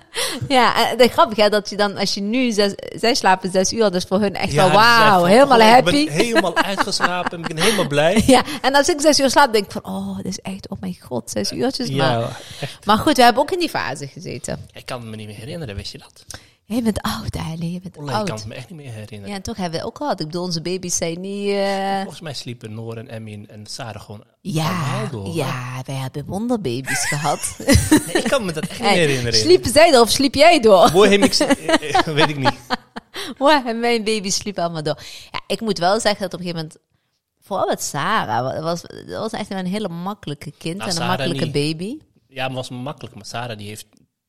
Ja, 0.49 0.91
en 0.91 0.99
de 0.99 1.09
grappig 1.09 1.37
hè, 1.37 1.49
dat 1.49 1.71
je 1.71 1.77
dan, 1.77 1.97
als 1.97 2.15
je 2.15 2.21
nu 2.21 2.51
zes, 2.51 2.73
zij 2.77 3.15
slapen 3.15 3.51
zes 3.51 3.73
uur, 3.73 3.91
dus 3.91 4.05
voor 4.05 4.21
hun 4.21 4.35
echt 4.35 4.53
Ja, 4.53 4.65
wel, 4.65 4.73
wauw, 4.73 5.25
helemaal 5.25 5.59
oh, 5.59 5.71
happy. 5.71 5.97
Ik 5.97 6.07
ben 6.07 6.15
helemaal 6.15 6.57
uitgeslapen, 6.73 7.39
ik 7.41 7.47
ben 7.47 7.63
helemaal 7.63 7.87
blij. 7.87 8.23
Ja, 8.27 8.43
en 8.63 8.75
als 8.75 8.89
ik 8.89 9.01
zes 9.01 9.21
uur 9.21 9.31
slaap, 9.31 9.53
denk 9.53 9.65
ik 9.65 9.71
van, 9.71 9.85
oh, 9.85 10.17
dit 10.17 10.27
is 10.27 10.39
echt, 10.41 10.69
oh 10.69 10.81
mijn 10.81 10.97
god, 11.01 11.31
zes 11.31 11.53
uurtjes 11.53 11.91
maar. 11.91 12.41
Echt. 12.61 12.87
Maar 12.87 12.99
goed, 12.99 13.17
we 13.17 13.23
hebben 13.23 13.43
ook 13.43 13.51
in 13.51 13.59
die 13.59 13.69
fase 13.69 14.07
gezeten. 14.07 14.69
Ik 14.73 14.87
kan 14.87 15.11
me 15.11 15.17
niet 15.17 15.27
meer 15.27 15.37
herinneren, 15.37 15.77
wist 15.77 15.93
je 15.93 15.99
dat? 15.99 16.25
Je 16.71 16.83
bent 16.83 17.01
oud, 17.03 17.37
Ali, 17.37 17.73
je 17.73 17.81
bent 17.81 17.97
Olle, 17.97 18.07
ik 18.07 18.13
kan 18.13 18.29
oud. 18.29 18.39
het 18.39 18.49
me 18.49 18.55
echt 18.55 18.69
niet 18.71 18.79
meer 18.79 18.93
herinneren. 18.93 19.29
Ja, 19.29 19.35
en 19.35 19.43
toch 19.43 19.57
hebben 19.57 19.81
we 19.81 19.87
ook 19.87 19.97
gehad. 19.97 20.21
Ik 20.21 20.27
bedoel, 20.27 20.43
onze 20.43 20.63
baby's 20.63 20.97
zijn 20.97 21.21
niet... 21.21 21.49
eh, 21.51 21.97
Volgens 22.01 22.21
mij 22.21 22.35
sliepen 22.35 22.75
Noor 22.75 22.97
en 22.97 23.09
Emmy 23.09 23.45
en- 23.49 23.67
Sarah 23.67 24.03
gewoon 24.03 24.25
Ja, 24.41 25.07
door. 25.11 25.35
ja, 25.35 25.83
wij 25.87 25.95
hebben 25.95 26.25
wonderbaby's 26.27 27.05
gehad. 27.15 27.55
Nee, 28.07 28.23
ik 28.23 28.25
kan 28.29 28.45
me 28.45 28.53
dat 28.53 28.63
echt 28.63 28.71
niet 28.81 28.89
meer 28.89 28.99
herinneren. 28.99 29.39
sliepen 29.39 29.71
zij 29.73 29.91
door 29.91 30.01
of 30.01 30.11
sliep 30.11 30.35
jij 30.35 30.61
door? 30.61 30.91
Boy, 30.93 31.09
hem, 31.09 31.23
ik, 31.23 31.35
eh, 31.35 31.95
eh, 31.99 32.05
weet 32.05 32.29
ik 32.29 32.37
niet. 32.39 32.55
Wow, 33.39 33.67
en 33.67 33.81
mijn 33.81 34.05
baby 34.05 34.31
sliep 34.31 34.59
allemaal 34.59 34.83
door. 34.83 34.99
Ja, 35.31 35.41
ik 35.47 35.61
moet 35.61 35.79
wel 35.79 36.01
zeggen 36.01 36.21
dat 36.21 36.35
op 36.35 36.41
een 36.41 36.47
gegeven 36.47 36.57
moment... 36.69 36.87
Vooral 37.41 37.67
met 37.67 37.83
Sarah, 37.83 38.43
wa- 38.43 38.61
was, 38.63 38.83
dat 38.83 39.31
was 39.31 39.33
echt 39.33 39.51
een 39.51 39.67
hele 39.67 39.89
makkelijke 39.89 40.53
kind 40.59 40.77
Nou, 40.77 40.91
en 40.91 40.97
een 40.97 41.03
Sarah 41.03 41.09
makkelijke 41.19 41.45
niet. 41.45 41.53
baby. 41.79 41.99
Ja, 42.29 42.47
maar 42.47 42.57
was 42.57 42.69
makkelijk. 42.69 43.15
Maar 43.15 43.27
Sarah 43.27 43.59
die 43.59 43.69
heeft 43.69 43.87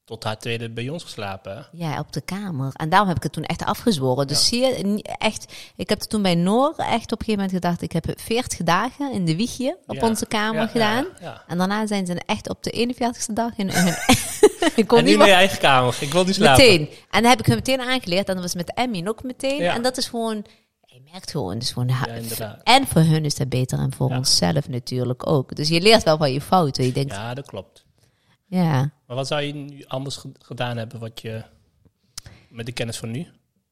tot 0.09 0.23
haar 0.23 0.38
tweede 0.38 0.69
bij 0.69 0.89
ons 0.89 1.03
geslapen. 1.03 1.67
Ja, 1.71 2.00
op 2.00 2.13
de 2.13 2.21
kamer. 2.21 2.71
En 2.73 2.89
daarom 2.89 3.07
heb 3.07 3.17
ik 3.17 3.23
het 3.23 3.31
toen 3.31 3.44
echt 3.44 3.65
afgezworen. 3.65 4.27
Dus 4.27 4.47
zie 4.47 4.59
je, 4.59 5.01
echt, 5.03 5.53
ik 5.75 5.89
heb 5.89 6.00
het 6.00 6.09
toen 6.09 6.21
bij 6.21 6.35
Noor 6.35 6.73
echt 6.77 7.11
op 7.11 7.19
een 7.19 7.25
gegeven 7.25 7.31
moment 7.31 7.51
gedacht, 7.51 7.81
ik 7.81 7.91
heb 7.91 8.06
40 8.15 8.59
dagen 8.63 9.11
in 9.11 9.25
de 9.25 9.35
wiegje 9.35 9.77
op 9.88 9.95
Ja, 9.95 10.07
onze 10.07 10.25
kamer 10.25 10.61
ja, 10.61 10.67
gedaan. 10.67 11.06
En 11.47 11.57
daarna 11.57 11.88
zijn 11.88 12.06
ze 12.06 12.21
echt 12.25 12.50
op 12.50 12.63
de 12.63 12.94
41ste 12.94 13.33
dag 13.33 13.51
in 13.56 13.69
hun... 13.69 13.94
ik 14.75 14.88
kon 14.88 14.97
En 14.97 15.03
nu 15.03 15.09
niet 15.09 15.17
naar 15.17 15.27
je 15.27 15.33
meer... 15.33 15.33
eigen 15.33 15.59
kamer. 15.59 15.97
Ik 16.00 16.11
wil 16.11 16.23
niet 16.23 16.35
slapen. 16.35 16.63
Meteen. 16.63 16.89
En 17.09 17.21
dan 17.21 17.29
heb 17.29 17.39
ik 17.39 17.45
hem 17.45 17.56
meteen 17.56 17.81
aangeleerd. 17.81 18.27
En 18.27 18.33
dat 18.33 18.44
was 18.44 18.56
met 18.56 18.73
Emmy 18.73 19.07
ook 19.07 19.23
meteen. 19.23 19.61
En 19.61 19.81
dat 19.81 19.97
is 19.97 20.07
gewoon... 20.07 20.45
Je 20.85 21.01
merkt 21.11 21.31
gewoon, 21.31 21.59
dus 21.59 21.71
gewoon 21.71 21.89
en 22.63 22.88
voor 22.88 23.01
hun 23.01 23.25
is 23.25 23.35
dat 23.35 23.50
beter 23.50 23.79
en 23.79 23.94
voor 23.94 24.09
onszelf 24.09 24.69
natuurlijk 24.69 25.27
ook. 25.27 25.56
Dus 25.56 25.67
je 25.67 25.81
leert 25.81 26.03
wel 26.03 26.17
van 26.17 26.31
je 26.33 26.41
fouten. 26.41 26.85
Je 26.85 26.91
denkt. 26.91 27.11
Ja, 27.13 27.33
dat 27.33 27.45
klopt. 27.45 27.88
Maar 28.50 28.92
wat 29.06 29.28
zou 29.28 29.42
je 29.42 29.54
nu 29.54 29.84
anders 29.88 30.16
ge- 30.16 30.31
gedaan 30.40 30.78
hebben 30.78 31.00
wat 31.00 31.22
je 31.22 31.44
met 32.50 32.66
de 32.66 32.72
kennis 32.72 32.98
van 32.98 33.12
nu? 33.12 33.28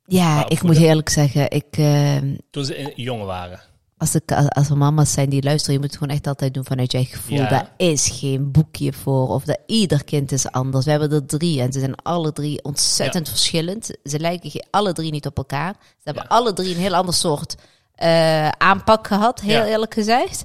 Ja, 0.06 0.50
ik 0.50 0.62
moet 0.62 0.78
eerlijk 0.78 1.10
zeggen, 1.10 1.52
ik, 1.52 1.66
eh, 1.78 2.18
Toen 2.52 2.66
ze 2.66 2.76
in- 2.78 3.04
jong 3.04 3.24
waren. 3.24 3.60
als, 3.98 4.16
ik, 4.16 4.32
als 4.32 4.70
er 4.70 4.78
mama's 4.78 5.12
zijn 5.12 5.30
die 5.30 5.44
luisteren, 5.44 5.74
je 5.74 5.80
moet 5.80 5.90
het 5.90 6.00
gewoon 6.00 6.16
echt 6.16 6.28
altijd 6.28 6.54
doen 6.54 6.66
vanuit 6.66 6.92
je 6.92 7.06
gevoel. 7.06 7.38
Ja. 7.38 7.50
Daar 7.50 7.72
is 7.78 8.10
geen 8.10 8.52
boekje 8.52 8.94
voor. 8.94 9.28
Of 9.30 9.44
dat 9.44 9.60
ieder 9.66 10.04
kind 10.04 10.32
is 10.32 10.48
anders. 10.52 10.86
We 10.86 10.92
hebben 10.92 11.12
er 11.12 11.26
drie 11.26 11.62
en 11.62 11.72
ze 11.74 11.80
zijn 11.80 11.96
alle 11.96 12.32
drie 12.34 12.64
ontzettend 12.64 13.30
verschillend. 13.30 13.92
Ze 14.04 14.20
lijken 14.20 14.68
alle 14.70 14.94
drie 14.94 15.12
niet 15.12 15.26
op 15.26 15.38
elkaar. 15.38 15.76
Ze 15.80 16.02
hebben 16.04 16.24
Ja. 16.24 16.30
alle 16.36 16.54
drie 16.54 16.76
een 16.76 16.82
heel 16.82 16.96
ander 16.96 17.14
soort 17.14 17.56
eh, 17.96 18.48
aanpak 18.50 19.08
gehad, 19.08 19.42
heel 19.42 19.58
Ja. 19.60 19.66
eerlijk 19.66 19.94
gezegd. 19.94 20.44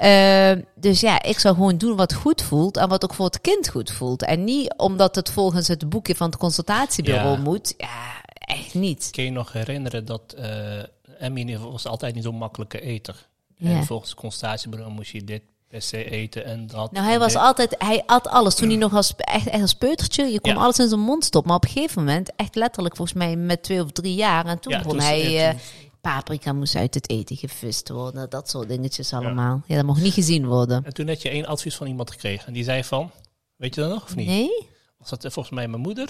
Eh, 0.00 0.52
dus 0.74 1.00
ja, 1.00 1.22
ik 1.22 1.38
zou 1.38 1.54
gewoon 1.54 1.78
doen 1.78 1.96
wat 1.96 2.14
goed 2.14 2.42
voelt 2.42 2.76
en 2.76 2.88
wat 2.88 3.04
ook 3.04 3.14
voor 3.14 3.24
het 3.26 3.40
kind 3.40 3.68
goed 3.68 3.90
voelt. 3.90 4.22
En 4.22 4.44
niet 4.44 4.74
omdat 4.76 5.14
het 5.14 5.30
volgens 5.30 5.68
het 5.68 5.88
boekje 5.88 6.14
van 6.16 6.26
het 6.26 6.36
consultatiebureau 6.38 7.30
Ja. 7.36 7.42
moet. 7.42 7.74
Ja, 7.76 8.22
echt 8.34 8.74
niet. 8.74 9.08
Kun 9.10 9.24
je 9.24 9.30
nog 9.30 9.52
herinneren 9.52 10.04
dat 10.04 10.34
eh 10.38 10.82
Emmy 11.18 11.58
was 11.58 11.86
altijd 11.86 12.14
niet 12.14 12.24
zo'n 12.24 12.34
makkelijke 12.34 12.80
eter. 12.80 13.26
Ja. 13.56 13.70
En 13.70 13.84
volgens 13.84 14.10
het 14.10 14.18
consultatiebureau 14.18 14.92
moest 14.92 15.10
je 15.10 15.24
dit 15.24 15.42
per 15.68 15.82
se 15.82 16.10
eten 16.10 16.44
en 16.44 16.66
dat. 16.66 16.92
Nou, 16.92 17.06
hij 17.06 17.18
was 17.18 17.32
dit. 17.32 17.42
altijd, 17.42 17.74
hij 17.78 18.02
at 18.06 18.28
alles. 18.28 18.54
Toen 18.54 18.68
hij 18.68 18.76
nog 18.76 18.94
als, 18.94 19.14
echt, 19.16 19.46
echt 19.48 19.62
als 19.62 19.74
peutertje, 19.74 20.24
je 20.32 20.40
kon 20.40 20.52
Ja. 20.52 20.58
alles 20.60 20.78
in 20.78 20.88
zijn 20.88 21.00
mond 21.00 21.24
stoppen. 21.24 21.50
Maar 21.50 21.60
op 21.60 21.64
een 21.64 21.70
gegeven 21.82 22.04
moment, 22.04 22.30
echt 22.36 22.54
letterlijk 22.54 22.96
volgens 22.96 23.16
mij 23.18 23.36
met 23.36 23.62
twee 23.62 23.82
of 23.82 23.90
drie 23.90 24.14
jaar. 24.14 24.46
En 24.46 24.60
toen 24.60 24.72
Ja, 24.72 24.78
begon 24.78 24.92
toen- 24.98 25.06
hij, 25.06 25.56
paprika 26.00 26.52
moest 26.52 26.74
uit 26.76 26.94
het 26.94 27.10
eten 27.10 27.36
gevist 27.36 27.88
worden. 27.88 28.30
Dat 28.30 28.50
soort 28.50 28.68
dingetjes 28.68 29.12
allemaal. 29.12 29.62
Ja, 29.66 29.76
dat 29.76 29.84
mocht 29.84 30.02
niet 30.02 30.12
gezien 30.14 30.46
worden. 30.46 30.84
En 30.84 30.94
toen 30.94 31.08
had 31.08 31.22
je 31.22 31.28
één 31.28 31.46
advies 31.46 31.76
van 31.76 31.86
iemand 31.86 32.10
gekregen. 32.10 32.46
En 32.46 32.52
die 32.52 32.64
zei 32.64 32.84
van, 32.84 33.10
weet 33.56 33.74
je 33.74 33.80
dat 33.80 33.90
nog 33.90 34.02
of 34.04 34.16
niet? 34.16 34.26
Nee? 34.26 34.68
Was 34.98 35.08
dat 35.10 35.24
eh, 35.24 35.30
volgens 35.30 35.54
mij 35.54 35.68
mijn 35.68 35.82
moeder? 35.82 36.08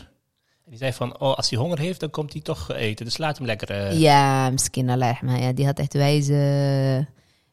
En 0.64 0.70
die 0.70 0.78
zei 0.78 0.92
van, 0.92 1.20
oh, 1.20 1.34
als 1.36 1.50
hij 1.50 1.58
honger 1.58 1.78
heeft, 1.78 2.00
dan 2.00 2.10
komt 2.10 2.32
hij 2.32 2.42
toch 2.42 2.70
eh, 2.70 2.80
eten. 2.80 3.04
Dus 3.04 3.18
laat 3.18 3.36
hem 3.36 3.46
lekker... 3.46 3.70
eh, 3.70 4.00
Ja, 4.00 4.50
misschien 4.50 4.90
Allah. 4.90 5.20
Maar 5.22 5.40
ja, 5.40 5.52
die 5.52 5.66
had 5.66 5.78
echt 5.78 5.92
wijze, 5.92 7.06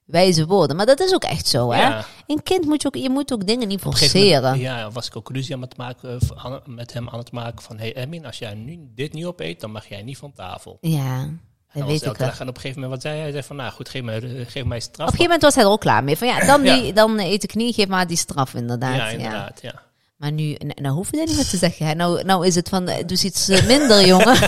wijze 0.05 0.45
woorden. 0.45 0.75
Maar 0.75 0.85
dat 0.85 0.99
is 0.99 1.13
ook 1.13 1.23
echt 1.23 1.47
zo, 1.47 1.71
hè? 1.71 1.81
ja. 1.81 2.05
Een 2.27 2.43
kind 2.43 2.65
moet 2.65 2.81
je 2.81 2.87
ook, 2.87 2.95
je 2.95 3.09
moet 3.09 3.33
ook 3.33 3.47
dingen 3.47 3.67
niet 3.67 3.83
moment, 3.83 4.01
forceren. 4.01 4.59
ja, 4.59 4.91
was 4.91 5.07
ik 5.07 5.15
ook 5.15 5.29
ruzie 5.29 5.55
aan 5.55 5.61
het 5.61 5.77
maken, 5.77 6.19
met 6.65 6.93
hem 6.93 7.09
aan 7.09 7.19
het 7.19 7.31
maken 7.31 7.61
van... 7.61 7.77
Hey 7.77 7.95
Emin, 7.95 8.25
als 8.25 8.37
jij 8.39 8.53
nu 8.53 8.79
dit 8.95 9.13
niet 9.13 9.25
opeet, 9.25 9.59
dan 9.59 9.71
mag 9.71 9.85
jij 9.87 10.01
niet 10.03 10.17
van 10.17 10.33
tafel. 10.33 10.77
Ja, 10.81 11.29
En 11.73 11.79
dat 11.79 11.89
was 11.89 11.99
weet 11.99 12.11
ik 12.11 12.17
wel. 12.17 12.27
En 12.39 12.47
op 12.47 12.55
een 12.55 12.61
gegeven 12.61 12.81
moment, 12.81 12.91
wat 12.91 13.01
zei 13.01 13.13
hij? 13.13 13.23
Hij 13.23 13.31
zei 13.31 13.43
van, 13.43 13.55
nou 13.55 13.71
goed, 13.71 13.89
geef 13.89 14.01
mij, 14.01 14.21
eh, 14.21 14.45
geef 14.47 14.63
mij 14.63 14.79
straf. 14.79 15.07
Op 15.07 15.13
een 15.13 15.19
gegeven 15.19 15.23
moment 15.23 15.41
was 15.41 15.55
hij 15.55 15.63
er 15.63 15.69
ook 15.69 15.81
klaar 15.81 16.03
mee. 16.03 16.17
Van 16.17 16.27
ja, 16.27 16.45
dan, 16.45 16.63
Ja. 16.63 16.75
Die, 16.75 16.93
dan 16.93 17.19
eet 17.19 17.43
ik 17.43 17.55
niet, 17.55 17.75
geef 17.75 17.87
maar 17.87 18.07
die 18.07 18.17
straf 18.17 18.53
inderdaad. 18.53 18.95
ja, 18.95 19.07
inderdaad, 19.07 19.59
ja. 19.61 19.85
Maar 20.17 20.31
nu, 20.31 20.57
nou 20.59 20.95
hoef 20.95 21.11
je 21.11 21.17
dat 21.17 21.27
niet 21.27 21.35
meer 21.35 21.45
te 21.45 21.57
zeggen. 21.57 21.85
hè. 21.85 21.93
Nou, 21.93 22.23
nou 22.23 22.45
is 22.45 22.55
het 22.55 22.69
van, 22.69 22.85
doe 22.85 22.95
eens 23.07 23.23
iets 23.23 23.49
eh, 23.49 23.65
minder, 23.65 24.05
jongen. 24.05 24.33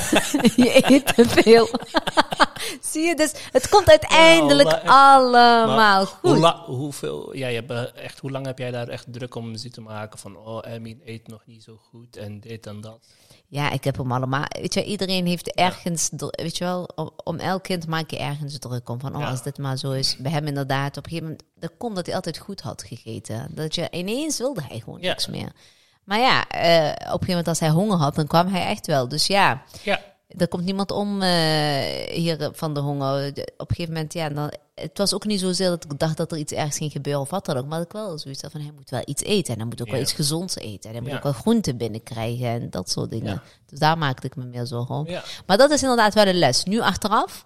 je 0.64 0.92
eet 0.92 1.16
te 1.16 1.26
veel. 1.28 1.70
Zie 2.82 3.04
je, 3.04 3.16
dus 3.16 3.32
het 3.52 3.70
komt 3.70 3.90
uiteindelijk 3.90 4.70
Ja, 4.70 4.82
echt- 4.82 4.90
allemaal 4.92 6.06
goed. 6.06 6.32
Hoe 6.32 6.38
la- 6.40 6.64
hoeveel, 6.66 7.36
ja, 7.36 7.48
je 7.48 7.56
hebt, 7.66 7.72
eh, 7.72 8.04
echt, 8.04 8.20
hoe 8.20 8.32
lang 8.32 8.46
heb 8.46 8.58
jij 8.58 8.72
daar 8.72 8.88
echt 8.88 9.06
druk 9.14 9.36
om 9.36 9.52
muziek 9.52 9.74
te 9.74 9.82
maken? 9.82 10.20
Van, 10.20 10.38
oh, 10.38 10.60
Emin 10.68 11.02
eet 11.06 11.28
nog 11.28 11.42
niet 11.46 11.64
zo 11.64 11.80
goed 11.90 12.18
en 12.18 12.40
dit 12.40 12.66
en 12.68 12.82
dat. 12.82 13.00
Ja, 13.48 13.72
ik 13.72 13.84
heb 13.84 13.98
hem 13.98 14.12
allemaal. 14.12 14.46
Weet 14.62 14.74
je, 14.74 14.84
iedereen 14.84 15.26
heeft 15.26 15.52
ergens, 15.56 16.10
weet 16.30 16.58
je 16.58 16.64
wel, 16.64 16.90
om, 16.96 17.12
om 17.24 17.38
elk 17.38 17.64
kind 17.64 17.88
maak 17.88 18.10
je 18.12 18.18
ergens 18.18 18.60
druk 18.60 18.90
om. 18.90 19.00
Van, 19.00 19.16
oh, 19.16 19.22
Ja. 19.22 19.30
als 19.30 19.44
dit 19.44 19.58
maar 19.58 19.78
zo 19.78 19.92
is. 19.92 20.16
Bij 20.18 20.32
hem 20.32 20.48
inderdaad, 20.48 20.98
op 20.98 21.04
een 21.04 21.10
gegeven 21.10 21.24
moment, 21.30 21.44
dat 21.56 21.72
komt 21.78 21.96
dat 21.96 22.06
hij 22.06 22.16
altijd 22.16 22.38
goed 22.38 22.62
had 22.62 22.84
gegeten. 22.84 23.48
Dat 23.52 23.76
je 23.76 23.88
ineens 23.92 24.38
wilde 24.38 24.62
hij 24.68 24.80
gewoon 24.80 25.02
Ja. 25.02 25.08
niks 25.10 25.28
meer. 25.28 25.52
Maar 26.04 26.20
ja, 26.20 26.48
eh, 26.48 26.88
op 26.90 26.96
een 26.96 27.04
gegeven 27.04 27.28
moment 27.28 27.48
als 27.48 27.60
hij 27.60 27.70
honger 27.70 27.98
had, 27.98 28.16
dan 28.16 28.28
kwam 28.28 28.48
hij 28.48 28.66
echt 28.66 28.88
wel. 28.88 29.08
Dus 29.08 29.28
ja, 29.28 29.64
Ja, 29.84 30.00
er 30.38 30.48
komt 30.48 30.64
niemand 30.64 30.92
om 30.92 31.22
eh, 31.22 31.30
hier 32.12 32.50
van 32.54 32.74
de 32.74 32.80
honger. 32.80 33.28
Op 33.58 33.70
een 33.70 33.76
gegeven 33.76 33.94
moment, 33.94 34.14
ja, 34.14 34.30
dan, 34.30 34.52
het 34.76 34.98
was 34.98 35.14
ook 35.14 35.26
niet 35.26 35.40
zozeer 35.40 35.70
dat 35.70 35.84
ik 35.84 36.00
dacht 36.00 36.18
dat 36.18 36.32
er 36.32 36.38
iets 36.38 36.54
ergens 36.54 36.78
ging 36.78 36.92
gebeuren 36.92 37.22
of 37.22 37.30
wat 37.30 37.46
dan 37.46 37.58
ook. 37.58 37.66
Maar 37.66 37.82
ik 37.82 37.92
wel 37.92 38.18
zoiets 38.18 38.42
had 38.42 38.52
van, 38.52 38.62
hij 38.62 38.72
moet 38.76 38.90
wel 38.90 39.02
iets 39.06 39.24
eten. 39.24 39.54
En 39.54 39.60
hij 39.60 39.70
moet 39.70 39.82
ook 39.82 39.90
wel 39.92 40.02
iets 40.02 40.14
gezonds 40.14 40.56
eten. 40.56 40.90
En 40.90 40.92
hij 40.96 41.02
moet 41.02 41.10
Ja. 41.12 41.18
ook 41.18 41.24
wel 41.24 41.32
groenten 41.34 41.78
binnenkrijgen 41.78 42.48
en 42.48 42.70
dat 42.70 42.90
soort 42.90 43.10
dingen. 43.10 43.34
Ja. 43.34 43.44
Dus 43.66 43.80
daar 43.80 43.98
maakte 43.98 44.28
ik 44.28 44.36
me 44.36 44.46
meer 44.46 44.66
zorgen 44.66 44.96
om. 44.96 45.08
Maar 45.46 45.58
dat 45.58 45.72
is 45.72 45.82
inderdaad 45.82 46.14
wel 46.14 46.28
een 46.28 46.40
les. 46.40 46.64
Nu 46.64 46.80
achteraf, 46.82 47.46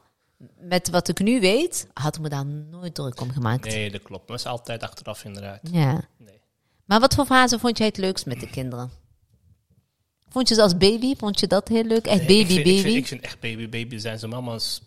met 0.60 0.90
wat 0.90 1.08
ik 1.08 1.20
nu 1.20 1.40
weet, 1.40 1.88
had 1.94 2.16
ik 2.16 2.22
me 2.22 2.30
daar 2.30 2.46
nooit 2.46 2.96
druk 2.96 3.22
om 3.22 3.32
gemaakt. 3.32 3.66
Nee, 3.66 3.92
dat 3.92 4.02
klopt. 4.02 4.28
Maar 4.28 4.38
het 4.38 4.46
is 4.46 4.52
altijd 4.52 4.84
achteraf 4.84 5.24
inderdaad. 5.24 5.60
Ja. 5.72 6.02
Nee. 6.18 6.42
Maar 6.86 7.00
wat 7.00 7.14
voor 7.14 7.26
fase 7.26 7.60
vond 7.60 7.78
jij 7.78 7.88
het 7.88 7.98
leukst 7.98 8.26
met 8.26 8.40
de 8.40 8.50
kinderen? 8.50 8.92
Vond 10.34 10.48
je 10.48 10.56
ze 10.56 10.62
als 10.62 10.78
baby? 10.78 11.16
Vond 11.16 11.40
je 11.40 11.48
dat 11.48 11.68
heel 11.68 11.84
leuk? 11.84 12.06
Echt 12.06 12.20
baby, 12.20 12.34
ik 12.34 12.48
vind, 12.48 12.64
baby? 12.64 12.70
Ik 12.78 12.82
vind, 12.82 12.96
ik 12.98 13.08
vind 13.08 13.22
echt 13.22 13.40
baby, 13.40 13.70
baby 13.70 13.98
zijn 13.98 14.20
zijn 14.20 14.32
mama's 14.32 14.82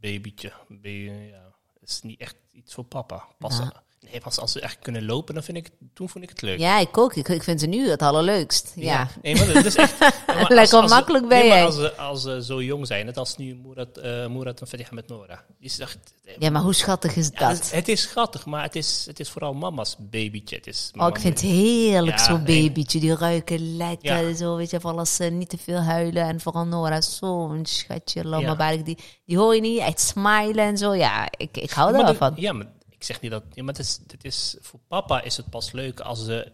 babytje. 0.00 0.52
Baby, 0.68 1.10
ja. 1.30 1.52
Het 1.80 1.88
is 1.88 2.02
niet 2.02 2.20
echt 2.20 2.36
iets 2.52 2.74
voor 2.74 2.84
papa. 2.84 3.28
Pas, 3.38 3.58
Ja. 3.58 3.82
Nee, 4.00 4.20
pas 4.20 4.38
als 4.38 4.52
ze 4.52 4.60
echt 4.60 4.78
kunnen 4.82 5.04
lopen, 5.04 5.34
dan 5.34 5.42
vind 5.42 5.56
ik, 5.56 5.70
toen 5.94 6.08
vond 6.08 6.24
ik 6.24 6.30
het 6.30 6.42
leuk. 6.42 6.58
Ja, 6.58 6.78
ik 6.78 6.98
ook. 6.98 7.14
Ik, 7.14 7.28
ik 7.28 7.42
vind 7.42 7.60
ze 7.60 7.66
nu 7.66 7.88
het 7.90 8.02
allerleukst. 8.02 8.72
Ja. 8.74 9.08
Nee, 9.22 9.36
maar 9.36 9.52
dat 9.52 9.64
is 9.64 9.74
echt... 9.74 9.94
als- 10.40 10.48
Lekker 10.48 10.78
als 10.80 10.90
makkelijk 10.90 11.28
ben 11.28 11.38
nee, 11.38 11.48
jij. 11.48 11.64
Als 11.64 11.74
ze, 11.74 11.96
als 11.96 12.22
ze 12.22 12.44
zo 12.44 12.62
jong 12.62 12.86
zijn, 12.86 13.06
net 13.06 13.16
als 13.16 13.36
nu 13.36 13.54
Moerat, 13.54 13.96
eh 13.98 14.26
Moerat 14.26 14.60
en 14.60 14.66
Fatiha 14.66 14.88
met 14.90 15.08
Nora. 15.08 15.44
Die 15.58 15.68
is 15.68 15.78
echt... 15.78 15.98
Ja, 16.38 16.50
maar 16.50 16.62
hoe 16.62 16.74
schattig 16.74 17.16
is 17.16 17.28
Ja, 17.32 17.38
dat? 17.48 17.56
het, 17.56 17.64
is, 17.64 17.70
het 17.70 17.88
is 17.88 18.00
schattig, 18.02 18.46
maar 18.46 18.62
het 18.62 18.76
is, 18.76 19.04
het 19.06 19.20
is 19.20 19.28
vooral 19.30 19.52
mama's 19.54 19.96
babytje. 19.98 20.56
Het 20.56 20.66
is 20.66 20.90
Oh, 20.98 21.08
ik 21.08 21.18
vind 21.18 21.40
het 21.40 21.50
heerlijk, 21.50 22.18
Ja, 22.18 22.24
zo'n 22.24 22.44
babytje. 22.44 23.00
Die 23.00 23.14
ruiken 23.16 23.76
lekker, 23.76 24.28
Ja. 24.28 24.34
zo, 24.34 24.56
weet 24.56 24.70
je, 24.70 24.80
vooral 24.80 24.98
als 24.98 25.14
ze 25.16 25.24
niet 25.24 25.48
te 25.48 25.58
veel 25.58 25.80
huilen. 25.80 26.22
En 26.22 26.40
vooral 26.40 26.64
Nora, 26.66 27.00
zo'n 27.00 27.66
schatje, 27.66 28.24
lama 28.24 28.70
Ja. 28.70 28.76
Die, 28.82 28.98
die 29.24 29.38
hoor 29.38 29.54
je 29.54 29.60
niet, 29.60 29.78
echt 29.78 30.00
smilen 30.00 30.64
en 30.64 30.78
zo. 30.78 30.94
Ja, 30.94 31.28
ik, 31.36 31.56
ik 31.56 31.70
hou 31.70 31.88
er 31.88 31.94
Maar 31.96 32.04
wel 32.04 32.14
van. 32.14 32.32
Ja, 32.36 32.52
maar 32.52 32.66
ik 33.00 33.06
zeg 33.06 33.20
niet 33.20 33.30
dat... 33.30 33.42
Ja, 33.52 33.62
maar 33.62 33.74
het 33.74 33.82
is, 33.86 34.00
het 34.06 34.24
is, 34.24 34.56
voor 34.60 34.80
papa 34.88 35.22
is 35.22 35.36
het 35.36 35.50
pas 35.50 35.72
leuk 35.72 36.00
als 36.00 36.24
ze 36.24 36.52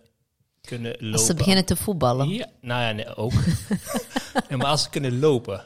kunnen 0.60 0.92
lopen. 0.92 1.12
Als 1.12 1.26
ze 1.26 1.34
beginnen 1.34 1.64
te 1.64 1.76
voetballen. 1.76 2.28
Ja, 2.28 2.46
nou 2.60 2.82
ja, 2.82 2.92
nee, 2.92 3.16
ook. 3.16 3.32
ja, 4.48 4.56
maar 4.56 4.66
als 4.66 4.82
ze 4.82 4.90
kunnen 4.90 5.18
lopen. 5.18 5.64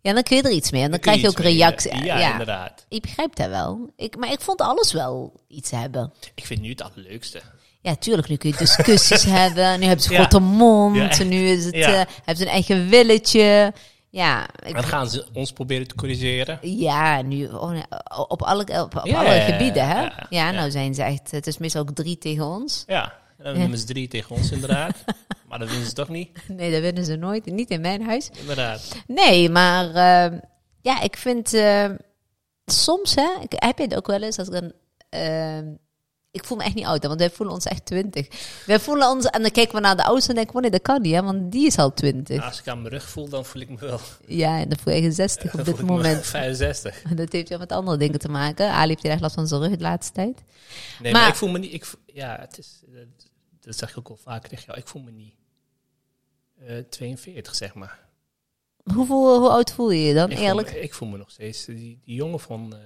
Ja, 0.00 0.12
dan 0.12 0.22
kun 0.22 0.36
je 0.36 0.42
er 0.42 0.50
iets 0.50 0.70
mee. 0.70 0.82
En 0.82 0.90
dan 0.90 1.00
krijg 1.00 1.20
je 1.20 1.28
ook 1.28 1.38
reactie. 1.38 2.04
Ja, 2.04 2.18
Ja, 2.18 2.32
inderdaad. 2.32 2.86
ik 2.88 3.02
begrijp 3.02 3.36
dat 3.36 3.48
wel. 3.48 3.90
Ik, 3.96 4.16
maar 4.16 4.32
ik 4.32 4.40
vond 4.40 4.60
alles 4.60 4.92
wel 4.92 5.40
iets 5.48 5.70
hebben. 5.70 6.12
Ik 6.34 6.46
vind 6.46 6.60
nu 6.60 6.68
het 6.68 6.82
allerleukste. 6.82 7.40
Ja, 7.80 7.96
tuurlijk. 7.96 8.28
Nu 8.28 8.36
kun 8.36 8.50
je 8.50 8.56
discussies 8.56 9.22
hebben. 9.42 9.80
Nu 9.80 9.86
hebben 9.86 10.04
ze 10.04 10.14
grote 10.14 10.38
mond. 10.38 11.24
Nu 11.24 11.48
is 11.48 11.64
het, 11.64 11.74
eh, 11.74 11.86
hebben 11.94 12.36
ze 12.36 12.42
een 12.42 12.48
eigen 12.48 12.88
willetje. 12.88 13.72
Ja, 14.12 14.48
ik, 14.66 14.74
Dan 14.74 14.82
gaan 14.84 15.08
ze 15.10 15.26
ons 15.32 15.52
proberen 15.52 15.88
te 15.88 15.94
corrigeren. 15.94 16.58
Ja, 16.62 17.22
nu 17.22 17.46
oh 17.46 17.74
op 18.28 18.42
alle, 18.42 18.62
op, 18.82 18.96
op 18.96 19.06
Ja, 19.06 19.18
alle 19.18 19.40
gebieden, 19.40 19.88
hè? 19.88 20.00
ja, 20.00 20.26
Ja, 20.30 20.48
ja. 20.48 20.50
nou 20.50 20.70
zijn 20.70 20.94
ze 20.94 21.02
echt... 21.02 21.30
Het 21.30 21.46
is 21.46 21.58
meestal 21.58 21.80
ook 21.82 21.90
drie 21.90 22.18
tegen 22.18 22.44
ons. 22.44 22.84
Ja, 22.86 23.12
dan 23.38 23.58
nemen 23.58 23.78
ze 23.78 23.84
drie 23.84 24.08
tegen 24.08 24.36
ons 24.36 24.50
inderdaad. 24.50 25.04
maar 25.48 25.58
dat 25.58 25.68
winnen 25.68 25.86
ze 25.86 25.92
toch 25.94 26.08
niet? 26.08 26.38
Nee, 26.48 26.70
dat 26.72 26.80
winnen 26.80 27.04
ze 27.04 27.16
nooit. 27.16 27.46
Niet 27.46 27.70
in 27.70 27.80
mijn 27.80 28.02
huis. 28.02 28.30
Inderdaad. 28.40 28.96
Nee, 29.06 29.48
maar 29.50 29.86
eh, 29.88 30.38
ja, 30.80 31.00
ik 31.00 31.16
vind... 31.16 31.54
eh, 31.54 31.90
soms, 32.64 33.14
hè... 33.14 33.28
Ik, 33.40 33.52
heb 33.56 33.78
je 33.78 33.84
het 33.84 33.96
ook 33.96 34.06
wel 34.06 34.22
eens 34.22 34.38
als 34.38 34.48
ik 34.48 34.54
dan... 34.54 34.72
eh, 35.08 35.58
ik 36.30 36.44
voel 36.44 36.56
me 36.58 36.64
echt 36.64 36.74
niet 36.74 36.84
oud, 36.84 37.02
hè, 37.02 37.08
want 37.08 37.20
wij 37.20 37.30
voelen 37.30 37.54
ons 37.54 37.64
echt 37.64 37.84
twintig. 37.86 38.28
Wij 38.66 38.80
voelen 38.80 39.08
ons... 39.08 39.24
En 39.26 39.42
dan 39.42 39.50
kijken 39.50 39.74
we 39.74 39.80
naar 39.80 39.96
de 39.96 40.04
oudste 40.04 40.28
en 40.30 40.34
denken 40.34 40.54
we, 40.54 40.60
nee, 40.60 40.70
dat 40.70 40.82
kan 40.82 41.02
niet, 41.02 41.14
hè? 41.14 41.22
Want 41.22 41.52
die 41.52 41.66
is 41.66 41.78
al 41.78 41.94
twintig. 41.94 42.44
Als 42.44 42.58
ik 42.60 42.68
aan 42.68 42.78
mijn 42.82 42.92
rug 42.94 43.08
voel, 43.08 43.28
dan 43.28 43.44
voel 43.44 43.62
ik 43.62 43.68
me 43.68 43.76
wel. 43.76 44.00
Ja, 44.26 44.58
en 44.58 44.68
dan 44.68 44.78
voel 44.78 44.92
je 44.94 45.02
je 45.02 45.12
60 45.12 45.54
op 45.54 45.64
dit 45.64 45.82
moment. 45.82 46.26
65. 46.36 47.02
Dat 47.14 47.32
heeft 47.32 47.48
wel 47.48 47.58
met 47.58 47.72
andere 47.72 47.96
dingen 47.96 48.18
te 48.18 48.28
maken. 48.28 48.70
Ali 48.70 48.88
heeft 48.90 49.02
heel 49.02 49.12
erg 49.12 49.20
last 49.20 49.34
van 49.34 49.46
zijn 49.48 49.60
rug 49.60 49.70
de 49.76 49.82
laatste 49.82 50.12
tijd. 50.12 50.42
Nee, 51.00 51.12
Maar- 51.12 51.20
maar, 51.20 51.30
ik 51.30 51.36
voel 51.36 51.48
me 51.50 51.58
niet. 51.58 51.72
Ik, 51.72 51.86
ja, 52.06 52.36
het 52.40 52.58
is. 52.58 52.80
Dat 53.60 53.76
zeg 53.76 53.90
ik 53.90 53.98
ook 53.98 54.08
al 54.08 54.16
vaker 54.16 54.48
tegen 54.48 54.64
jou. 54.66 54.78
Ik 54.78 54.88
voel 54.88 55.02
me 55.02 55.10
niet. 55.10 55.34
eh 56.66 56.78
42, 56.90 57.54
zeg 57.54 57.74
maar. 57.74 58.08
Hoeveel, 58.94 59.38
hoe 59.38 59.48
oud 59.48 59.72
voel 59.72 59.90
je 59.90 60.02
je 60.02 60.14
dan, 60.14 60.30
Ik 60.30 60.36
voel, 60.36 60.46
eerlijk? 60.46 60.72
me, 60.72 60.80
ik 60.80 60.94
voel 60.94 61.08
me 61.08 61.16
nog 61.16 61.30
steeds. 61.30 61.64
Die, 61.64 62.00
die 62.04 62.14
jongen 62.14 62.40
van. 62.40 62.74
eh, 62.74 62.78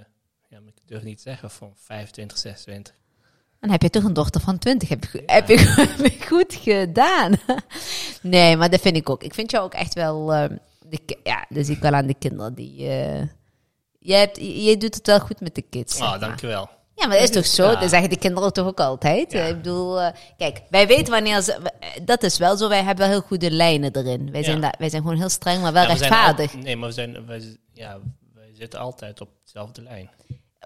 ja, 0.49 0.57
ik 0.57 0.73
durf 0.87 1.03
niet 1.03 1.17
te 1.17 1.23
zeggen 1.23 1.49
van 1.51 1.73
25, 1.75 2.37
26. 2.37 2.93
Dan 3.65 3.73
heb 3.73 3.81
je 3.81 3.89
toch 3.89 4.03
een 4.03 4.13
dochter 4.13 4.41
van 4.41 4.57
20. 4.57 4.89
Heb 4.89 5.03
je, 5.03 5.23
heb 5.25 5.47
je 5.47 6.17
goed 6.29 6.53
gedaan. 6.61 7.33
nee, 8.21 8.57
maar 8.57 8.69
dat 8.69 8.81
vind 8.81 8.95
ik 8.95 9.09
ook. 9.09 9.23
Ik 9.23 9.33
vind 9.33 9.51
jou 9.51 9.63
ook 9.65 9.73
echt 9.73 9.93
wel... 9.93 10.33
eh, 10.33 10.49
de, 10.89 11.17
ja, 11.23 11.45
dat 11.49 11.65
zie 11.65 11.75
ik 11.75 11.81
wel 11.81 11.91
aan 11.93 12.07
de 12.07 12.13
kinderen. 12.19 12.53
Die, 12.53 12.87
eh, 12.89 13.21
jij, 13.99 14.19
hebt, 14.19 14.37
jij 14.41 14.77
doet 14.77 14.95
het 14.95 15.07
wel 15.07 15.19
goed 15.19 15.39
met 15.41 15.55
de 15.55 15.61
kids. 15.61 15.99
maar. 15.99 16.19
dankjewel. 16.19 16.69
Ja, 16.95 17.07
maar 17.07 17.15
dat 17.17 17.29
is 17.29 17.35
toch 17.35 17.45
zo? 17.45 17.71
Ja. 17.71 17.79
Dat 17.79 17.89
zeggen 17.89 18.09
de 18.09 18.17
kinderen 18.17 18.53
toch 18.53 18.67
ook 18.67 18.79
altijd? 18.79 19.31
Ja. 19.31 19.43
Ik 19.43 19.55
bedoel, 19.55 20.01
eh, 20.01 20.13
kijk, 20.37 20.61
wij 20.69 20.87
weten 20.87 21.13
wanneer 21.13 21.41
ze... 21.41 21.57
Dat 22.03 22.23
is 22.23 22.37
wel 22.37 22.57
zo, 22.57 22.69
wij 22.69 22.83
hebben 22.83 22.97
wel 23.07 23.07
heel 23.17 23.27
goede 23.27 23.51
lijnen 23.51 23.95
erin. 23.95 24.31
Wij, 24.31 24.43
zijn, 24.43 24.59
wij 24.59 24.89
zijn 24.89 25.01
gewoon 25.01 25.17
heel 25.17 25.29
streng, 25.29 25.61
maar 25.61 25.73
wel 25.73 25.81
we 25.87 25.93
rechtvaardig. 25.93 26.53
al- 26.53 26.59
nee, 26.59 26.75
maar 26.75 26.87
we 26.87 26.93
zijn. 26.93 27.25
Wij, 27.25 27.57
ja, 27.73 27.97
wij 28.33 28.49
zitten 28.53 28.79
altijd 28.79 29.21
op 29.21 29.29
dezelfde 29.43 29.81
lijn. 29.81 30.09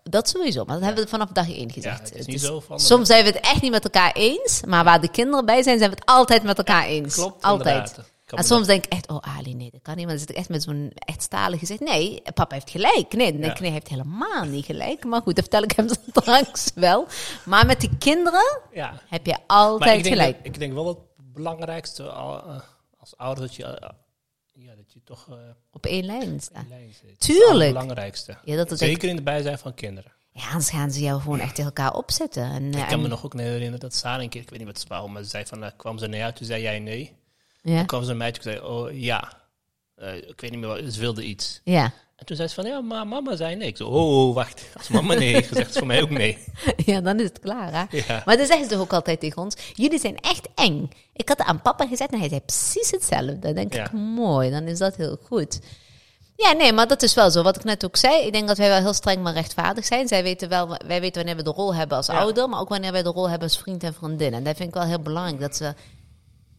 Dat 0.10 0.30
sowieso, 0.30 0.66
maar 0.66 0.75
dat 0.75 0.84
hebben 0.86 1.04
we 1.04 1.10
vanaf 1.10 1.30
dag 1.30 1.50
één 1.54 1.72
gezegd. 1.72 2.00
Het 2.10 2.16
is 2.18 2.25
niet 2.25 2.42
zo 2.42 2.60
van. 2.60 2.80
Soms 2.80 3.08
zijn 3.08 3.24
we 3.24 3.30
het 3.30 3.39
echt 3.39 3.62
niet 3.62 3.72
met 3.72 3.84
elkaar 3.84 4.12
eens, 4.13 4.62
maar 4.68 4.84
waar 4.84 5.01
de 5.01 5.10
kinderen 5.12 5.46
bij 5.46 5.63
zijn, 5.63 5.78
zijn 5.78 5.89
we 5.89 5.96
het 5.96 6.06
altijd 6.06 6.44
met 6.44 6.58
elkaar 6.58 6.86
eens. 6.86 7.13
Klopt, 7.16 7.44
altijd. 7.44 7.75
inderdaad. 7.75 8.06
En 8.25 8.44
soms 8.44 8.68
denk 8.68 8.86
ik 8.86 8.92
echt, 8.92 9.08
oh 9.10 9.38
Ali, 9.38 9.54
nee, 9.56 9.70
dat 9.72 9.82
kan 9.82 9.96
niet. 9.96 10.06
Maar 10.06 10.13
dan 10.13 10.20
zit 10.22 10.30
ik 10.30 10.36
echt 10.36 10.50
met 10.50 10.63
zo'n 10.63 10.92
echt 10.96 11.22
stalen 11.22 11.60
gezicht. 11.60 11.80
Nee, 11.80 12.22
papa 12.34 12.54
heeft 12.56 12.70
gelijk. 12.70 13.13
Nee, 13.13 13.32
dan 13.32 13.42
denk 13.42 13.51
ik, 13.51 13.58
Ja. 13.58 13.62
nee, 13.62 13.72
hij 13.72 13.82
heeft 13.84 13.88
helemaal 13.88 14.44
niet 14.46 14.66
gelijk. 14.66 15.06
Maar 15.06 15.22
goed, 15.22 15.36
dat 15.36 15.44
vertel 15.44 15.63
ik 15.63 15.72
hem 15.72 15.88
straks 16.10 16.72
wel. 16.75 17.08
Maar 17.46 17.66
met 17.66 17.80
die 17.80 17.98
kinderen 17.98 18.60
Ja. 18.74 19.01
heb 19.08 19.25
je 19.25 19.32
Maar 19.32 19.42
altijd 19.48 19.98
ik 19.98 20.04
denk, 20.04 20.16
gelijk. 20.16 20.38
dat- 20.38 20.46
ik 20.46 20.60
denk 20.60 20.74
wel 20.74 20.88
het 20.88 20.98
belangrijkste 21.18 22.04
eh, 22.04 22.60
als 23.00 23.18
ouder 23.18 23.44
dat 23.44 23.56
je, 23.56 23.63
eh, 23.63 23.89
ja, 24.62 24.75
dat 24.75 24.94
je 24.94 25.04
toch 25.04 25.28
eh 25.30 25.36
Op 25.72 25.86
één 25.86 26.06
lijn. 26.06 26.32
Dat 26.32 26.63
is 26.89 27.18
Tuurlijk. 27.18 27.60
Het 27.60 27.74
belangrijkste. 27.74 28.38
Ja, 28.44 28.56
dat 28.56 28.72
is 28.72 28.80
Zeker 28.80 29.10
in 29.10 29.16
de 29.16 29.22
bijzijn 29.22 29.58
van 29.58 29.74
kinderen. 29.74 30.12
Ja, 30.32 30.46
anders 30.48 30.70
gaan 30.70 30.92
ze 30.92 31.00
jou 31.01 31.22
gewoon 31.22 31.39
echt 31.39 31.56
tegen 31.56 31.74
elkaar 31.75 31.94
opzetten. 31.94 32.44
En, 32.44 32.74
eh, 32.74 32.80
Ik 32.80 32.88
kan 32.88 33.01
me 33.01 33.08
nog 33.08 33.25
ook 33.25 33.34
herinneren 33.34 33.80
dat 33.80 33.96
Sarah 33.96 34.22
een 34.22 34.30
keer, 34.30 34.42
ik 34.42 34.50
weet 34.50 34.60
niet 34.60 34.68
wat 34.68 34.80
ze 34.80 34.88
wou, 34.88 35.10
maar 35.10 35.24
ze 35.24 35.30
zei 35.30 35.46
van, 35.46 35.63
eh, 35.63 35.72
kwam 35.78 35.98
ze 35.98 36.08
naar 36.08 36.20
jou, 36.20 36.34
toen 36.34 36.46
zei 36.46 36.62
jij 36.62 36.80
nee. 36.80 37.16
ja, 37.62 37.78
Toen 37.78 37.86
kwam 37.86 38.01
ze 38.01 38.08
naar 38.08 38.18
mij, 38.18 38.32
toen 38.32 38.44
zei 38.44 38.60
oh 38.60 39.00
ja. 39.00 39.38
Eh, 40.00 40.15
ik 40.15 40.41
weet 40.41 40.51
niet 40.51 40.60
meer 40.60 40.70
wat, 40.70 40.94
ze 40.94 41.00
wilde 41.00 41.24
iets. 41.24 41.62
ja. 41.63 41.91
En 42.20 42.25
toen 42.25 42.36
zei 42.36 42.48
ze 42.48 42.56
van, 42.56 42.65
ja, 42.65 42.82
maar 42.82 43.08
mama 43.08 43.36
zei 43.36 43.56
nee. 43.56 43.68
Ik 43.68 43.77
zo, 43.77 43.88
oh, 43.88 44.27
oh, 44.27 44.36
wacht. 44.36 44.62
Als 44.77 44.88
mama 44.88 45.13
nee 45.13 45.34
heeft 45.34 45.48
gezegd, 45.48 45.70
is 45.70 45.77
voor 45.77 45.88
mij 45.88 46.01
ook 46.01 46.10
nee. 46.10 46.38
ja, 46.86 47.01
dan 47.01 47.18
is 47.20 47.24
het 47.24 47.39
klaar. 47.39 47.72
Hè? 47.74 47.98
Ja. 47.98 48.22
Maar 48.25 48.38
dat 48.38 48.48
zeggen 48.48 48.65
ze 48.65 48.72
toch 48.72 48.82
ook 48.82 48.94
altijd 48.94 49.20
tegen 49.20 49.41
ons. 49.41 49.56
Jullie 49.74 50.00
zijn 50.00 50.18
echt 50.20 50.48
eng. 50.56 50.89
Ik 51.13 51.29
had 51.29 51.38
het 51.38 51.48
aan 51.48 51.62
papa 51.62 51.88
gezegd 51.88 52.12
en 52.12 52.20
hij 52.20 52.29
zei 52.29 52.41
precies 52.41 52.91
hetzelfde. 52.91 53.39
Dan 53.39 53.53
denk 53.53 53.74
Ja. 53.74 53.86
ik, 53.86 53.91
mooi, 53.91 54.50
dan 54.50 54.63
is 54.63 54.77
dat 54.77 54.96
heel 54.96 55.18
goed. 55.24 55.60
Ja, 56.36 56.51
nee, 56.51 56.74
maar 56.74 56.88
dat 56.88 57.01
is 57.03 57.13
wel 57.13 57.32
zo. 57.32 57.44
Wat 57.44 57.56
ik 57.56 57.63
net 57.63 57.86
ook 57.86 57.96
zei, 57.98 58.25
ik 58.25 58.34
denk 58.34 58.48
dat 58.48 58.58
wij 58.58 58.70
wel 58.70 58.79
heel 58.79 58.94
streng 58.94 59.24
maar 59.24 59.34
rechtvaardig 59.34 59.86
zijn. 59.86 60.08
Zij 60.08 60.24
weten 60.24 60.50
wel, 60.50 60.77
wij 60.88 61.00
weten 61.01 61.15
wanneer 61.15 61.36
we 61.36 61.44
de 61.51 61.56
rol 61.56 61.75
hebben 61.75 61.98
als 61.98 62.08
Ja. 62.08 62.18
ouder, 62.20 62.50
maar 62.50 62.60
ook 62.60 62.70
wanneer 62.70 62.91
wij 62.91 63.03
de 63.03 63.10
rol 63.10 63.29
hebben 63.29 63.48
als 63.48 63.58
vriend 63.58 63.84
en 63.84 63.94
vriendin. 63.94 64.34
En 64.34 64.44
dat 64.44 64.56
vind 64.56 64.70
ik 64.70 64.75
wel 64.75 64.84
heel 64.84 65.00
belangrijk, 65.00 65.39
dat 65.39 65.56
ze 65.56 65.74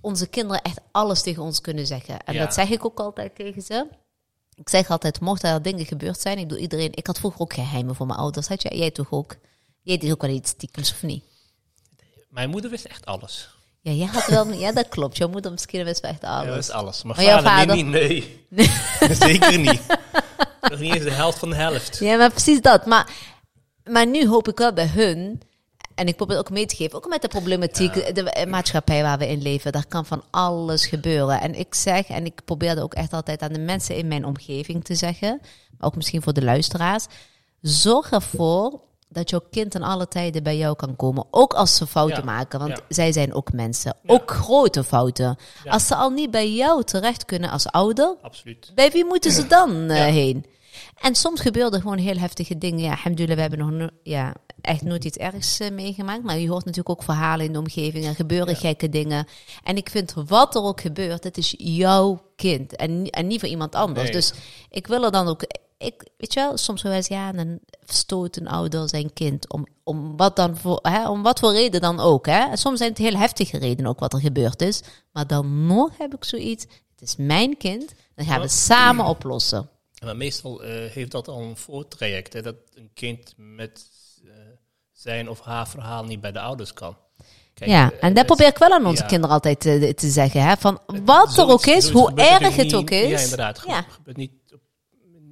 onze 0.01 0.27
kinderen 0.27 0.63
echt 0.63 0.79
alles 0.93 1.23
tegen 1.23 1.43
ons 1.43 1.61
kunnen 1.61 1.87
zeggen. 1.87 2.19
En 2.25 2.35
Ja. 2.35 2.45
dat 2.45 2.55
zeg 2.55 2.69
ik 2.69 2.85
ook 2.85 3.01
altijd 3.01 3.35
tegen 3.35 3.63
ze. 3.63 3.87
Ik 4.55 4.69
zeg 4.69 4.91
altijd, 4.91 5.21
mochten 5.21 5.51
er 5.51 5.63
dingen 5.63 5.87
gebeurd 5.87 6.21
zijn, 6.21 6.39
ik 6.39 6.49
doe 6.49 6.59
iedereen, 6.59 6.91
ik 6.95 7.07
had 7.07 7.19
vroeger 7.19 7.41
ook 7.41 7.53
geheimen 7.53 7.95
voor 7.95 8.07
mijn 8.07 8.19
ouders. 8.19 8.49
Had 8.49 8.63
jij, 8.63 8.77
jij 8.79 8.91
toch 8.91 9.11
ook? 9.11 9.37
Jij 9.83 9.99
deed 9.99 10.13
ook 10.13 10.23
wel 10.23 10.31
iets 10.31 10.51
stiekems, 10.51 10.91
of 10.93 11.03
niet? 11.03 11.25
Mijn 12.29 12.51
moeder 12.51 12.71
wist 12.71 12.85
echt 12.85 13.07
alles. 13.07 13.49
Ja, 13.81 13.93
jij 13.93 14.07
had 14.07 14.27
wel, 14.27 14.53
ja, 14.53 14.73
dat 14.73 14.89
klopt. 14.89 15.17
Jouw 15.17 15.29
moeder 15.29 15.51
misschien 15.51 15.85
wist 15.85 16.01
wel 16.01 16.11
echt 16.11 16.23
Ja, 16.23 16.39
alles. 16.39 16.55
wist 16.55 16.71
alles. 16.71 17.03
Maar, 17.03 17.17
Maar 17.17 17.25
jouw 17.25 17.43
vader, 17.43 17.77
vader? 17.77 17.85
Nee, 17.85 18.41
niet, 18.49 18.71
nee. 18.99 19.15
Zeker 19.29 19.59
niet. 19.59 19.83
Nog 20.61 20.79
niet 20.79 20.95
eens 20.95 21.05
de 21.05 21.11
helft 21.11 21.39
van 21.39 21.51
de 21.51 21.57
helft. 21.57 21.99
Ja, 21.99 22.17
maar 22.17 22.31
precies 22.31 22.61
dat. 22.61 22.87
Maar, 22.87 23.11
maar 23.85 24.07
nu 24.07 24.27
hoop 24.29 24.49
ik 24.49 24.59
wel 24.59 24.73
bij 24.73 24.87
hun. 24.87 25.43
En 26.01 26.07
ik 26.09 26.17
probeer 26.17 26.39
ook 26.39 26.51
mee 26.51 26.67
te 26.67 26.77
geven, 26.77 26.97
ook 26.97 27.09
met 27.09 27.23
de 27.23 27.29
problematiek, 27.29 28.15
de 28.15 28.23
eh, 28.31 28.47
maatschappij 28.51 29.03
waar 29.03 29.19
we 29.19 29.29
in 29.29 29.43
leven. 29.43 29.73
Daar 29.73 29.87
kan 29.87 30.07
van 30.07 30.23
alles 30.31 30.87
gebeuren. 30.87 31.41
En 31.41 31.55
ik 31.59 31.75
zeg, 31.75 32.07
en 32.09 32.25
ik 32.25 32.41
probeer 32.45 32.75
dat 32.75 32.85
ook 32.85 32.95
echt 32.95 33.13
altijd 33.13 33.43
aan 33.43 33.53
de 33.53 33.59
mensen 33.59 33.97
in 33.97 34.09
mijn 34.09 34.25
omgeving 34.25 34.85
te 34.85 34.95
zeggen, 34.95 35.41
maar 35.79 35.89
ook 35.89 35.97
misschien 35.97 36.23
voor 36.23 36.33
de 36.33 36.43
luisteraars. 36.45 37.07
Zorg 37.61 38.11
ervoor 38.11 38.81
dat 39.09 39.31
jouw 39.31 39.43
kind 39.51 39.75
in 39.75 39.83
alle 39.83 40.09
tijden 40.09 40.43
bij 40.43 40.57
jou 40.57 40.77
kan 40.77 40.97
komen. 40.97 41.27
Ook 41.31 41.55
als 41.55 41.77
ze 41.77 41.87
fouten 41.87 42.19
Ja, 42.19 42.25
maken, 42.25 42.59
want 42.59 42.71
ja. 42.77 42.85
zij 42.89 43.13
zijn 43.13 43.35
ook 43.35 43.53
mensen. 43.53 43.95
Ja. 44.03 44.13
Ook 44.15 44.31
grote 44.31 44.85
fouten. 44.85 45.37
Als 45.65 45.87
ze 45.87 45.95
al 45.95 46.11
niet 46.11 46.31
bij 46.31 46.53
jou 46.53 46.85
terecht 46.85 47.25
kunnen 47.25 47.51
als 47.51 47.67
ouder, 47.67 48.15
Absoluut. 48.23 48.73
bij 48.75 48.91
wie 48.91 49.05
moeten 49.05 49.33
ze 49.33 49.47
dan 49.47 49.91
eh, 49.91 49.97
Ja. 49.97 50.05
heen? 50.05 50.45
En 51.01 51.15
soms 51.15 51.41
gebeuren 51.41 51.81
gewoon 51.81 51.99
heel 51.99 52.17
heftige 52.17 52.59
dingen. 52.59 52.81
Ja, 52.81 52.91
alhamdulillah, 52.91 53.35
we 53.35 53.41
hebben 53.41 53.59
nog 53.59 53.71
no- 53.71 53.97
ja, 54.03 54.35
echt 54.61 54.83
nooit 54.83 55.05
iets 55.05 55.17
ergs 55.17 55.61
eh, 55.61 55.71
meegemaakt. 55.71 56.23
Maar 56.23 56.39
je 56.39 56.49
hoort 56.49 56.65
natuurlijk 56.65 56.91
ook 56.99 57.03
verhalen 57.03 57.47
in 57.47 57.53
de 57.53 57.59
omgeving. 57.59 58.05
Er 58.05 58.15
gebeuren 58.15 58.57
gekke 58.57 58.89
dingen. 58.89 59.27
En 59.65 59.77
ik 59.77 59.91
vind, 59.91 60.15
wat 60.27 60.55
er 60.55 60.63
ook 60.63 60.81
gebeurt, 60.81 61.25
het 61.25 61.39
is 61.39 61.55
jouw 61.59 62.23
kind. 62.37 62.77
En, 62.77 63.07
en 63.11 63.27
niet 63.27 63.41
voor 63.41 63.49
iemand 63.49 63.75
anders. 63.75 64.03
Nee. 64.05 64.13
Dus 64.13 64.33
ik 64.71 64.87
wil 64.87 65.05
er 65.05 65.13
dan 65.13 65.29
ook... 65.29 65.43
Ik, 65.79 66.09
weet 66.17 66.33
je 66.33 66.41
wel, 66.41 66.57
soms 66.57 66.83
wel 66.83 66.93
eens, 66.93 67.07
ja, 67.09 67.33
dan 67.33 67.59
stoot 67.85 68.37
een 68.37 68.49
ouder 68.49 68.89
zijn 68.89 69.13
kind. 69.13 69.53
Om, 69.53 69.67
om, 69.85 70.17
wat 70.17 70.37
dan 70.37 70.57
voor, 70.57 70.79
hè, 70.83 71.09
om 71.09 71.23
wat 71.23 71.39
voor 71.39 71.53
reden 71.53 71.81
dan 71.81 72.01
ook. 72.01 72.27
Hè. 72.27 72.51
En 72.51 72.59
soms 72.59 72.79
zijn 72.79 72.91
het 72.91 72.99
heel 72.99 73.17
heftige 73.17 73.59
redenen 73.59 73.91
ook 73.91 73.99
wat 73.99 74.13
er 74.13 74.21
gebeurd 74.21 74.63
is. 74.63 74.81
Maar 75.13 75.27
dan 75.27 75.67
nog 75.67 75.91
heb 75.99 76.15
ik 76.15 76.25
zoiets. 76.25 76.65
Het 76.91 77.09
is 77.09 77.17
mijn 77.17 77.57
kind. 77.57 77.93
Dan 78.15 78.27
gaan 78.27 78.41
we 78.41 78.49
samen 78.49 79.05
oplossen. 79.05 79.69
Maar 80.01 80.17
meestal 80.17 80.63
eh, 80.63 80.91
heeft 80.91 81.11
dat 81.11 81.29
al 81.29 81.43
een 81.43 81.57
voortraject. 81.57 82.33
Hè, 82.33 82.43
dat 82.43 82.57
een 82.75 82.91
kind 82.95 83.35
met 83.37 83.91
eh, 84.25 84.33
zijn 84.93 85.29
of 85.29 85.41
haar 85.41 85.69
verhaal 85.69 86.05
niet 86.05 86.21
bij 86.21 86.33
de 86.33 86.41
ouders 86.41 86.73
kan. 86.73 86.97
Kijk, 87.55 87.71
ja, 87.71 87.93
eh, 87.93 88.05
en 88.05 88.15
dat 88.15 88.27
probeer 88.27 88.47
ik 88.47 88.59
wel 88.59 88.71
aan 88.71 88.87
onze 88.87 89.03
ja. 89.03 89.09
kinderen 89.09 89.35
altijd 89.35 89.61
te, 89.61 89.93
te 89.95 90.09
zeggen. 90.09 90.43
Hè? 90.43 90.57
Van 90.57 90.81
wat 91.05 91.39
er 91.39 91.49
ook 91.49 91.67
is, 91.67 91.91
hoe 91.91 92.15
erg 92.15 92.57
het 92.57 92.75
ook 92.75 92.91
is. 92.91 93.09
Ja, 93.09 93.19
inderdaad. 93.19 93.57
Het 93.61 93.67
Ja. 93.67 93.83
gebeurt 93.83 94.17
niet, 94.17 94.33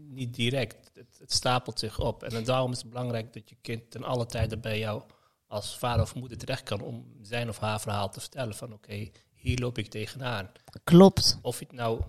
niet 0.09 0.35
direct. 0.35 0.91
Het, 0.95 1.19
het 1.19 1.33
stapelt 1.33 1.79
zich 1.79 2.01
op. 2.01 2.23
En 2.23 2.45
daarom 2.45 2.73
is 2.73 2.79
het 2.79 2.89
belangrijk 2.89 3.33
dat 3.33 3.49
je 3.49 3.57
kind 3.61 3.91
ten 3.91 4.05
alle 4.05 4.27
tijden 4.27 4.61
bij 4.61 4.79
jou 4.79 5.03
als 5.47 5.79
vader 5.79 6.03
of 6.03 6.15
moeder 6.15 6.39
terecht 6.39 6.63
kan 6.63 6.81
om 6.81 7.07
zijn 7.23 7.49
of 7.49 7.59
haar 7.59 7.81
verhaal 7.81 8.11
te 8.11 8.21
vertellen. 8.21 8.55
Van 8.55 8.73
oké, 8.73 9.11
hier 9.35 9.59
loop 9.59 9.79
ik 9.79 9.91
tegenaan. 9.91 10.51
Klopt. 10.85 11.39
Of 11.43 11.59
het 11.59 11.73
nou 11.73 12.01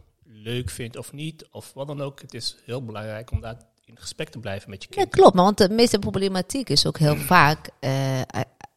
leuk 0.43 0.69
vindt 0.69 0.97
of 0.97 1.13
niet, 1.13 1.47
of 1.51 1.73
wat 1.73 1.87
dan 1.87 2.01
ook. 2.01 2.21
Het 2.21 2.33
is 2.33 2.55
heel 2.65 2.83
belangrijk 2.85 3.31
om 3.31 3.41
daar 3.41 3.57
in 3.85 3.97
gesprek 3.97 4.29
te 4.29 4.39
blijven 4.39 4.69
met 4.69 4.83
je 4.83 4.89
Ja, 4.91 4.95
kind. 5.01 5.15
klopt. 5.15 5.35
Maar 5.35 5.43
want 5.43 5.57
de 5.57 5.69
meeste 5.69 5.99
problematiek 5.99 6.69
is 6.69 6.85
ook 6.85 6.97
heel 6.97 7.15
vaak. 7.15 7.69
eh, 7.79 8.19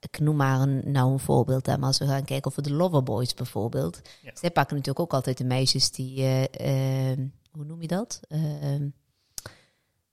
ik 0.00 0.18
noem 0.18 0.36
maar 0.36 0.60
een, 0.60 0.82
nou 0.92 1.12
een 1.12 1.18
voorbeeld. 1.18 1.66
Hè, 1.66 1.76
maar 1.78 1.86
als 1.86 1.98
we 1.98 2.06
gaan 2.06 2.24
kijken 2.24 2.50
over 2.50 2.62
de 2.62 2.72
Loverboys 2.72 3.34
bijvoorbeeld. 3.34 4.00
Ja. 4.22 4.30
Zij 4.34 4.50
pakken 4.50 4.76
natuurlijk 4.76 5.04
ook 5.04 5.12
altijd 5.12 5.38
de 5.38 5.44
meisjes 5.44 5.90
die. 5.90 6.16
eh, 6.22 7.10
eh, 7.12 7.18
hoe 7.52 7.64
noem 7.64 7.80
je 7.80 7.86
dat? 7.88 8.20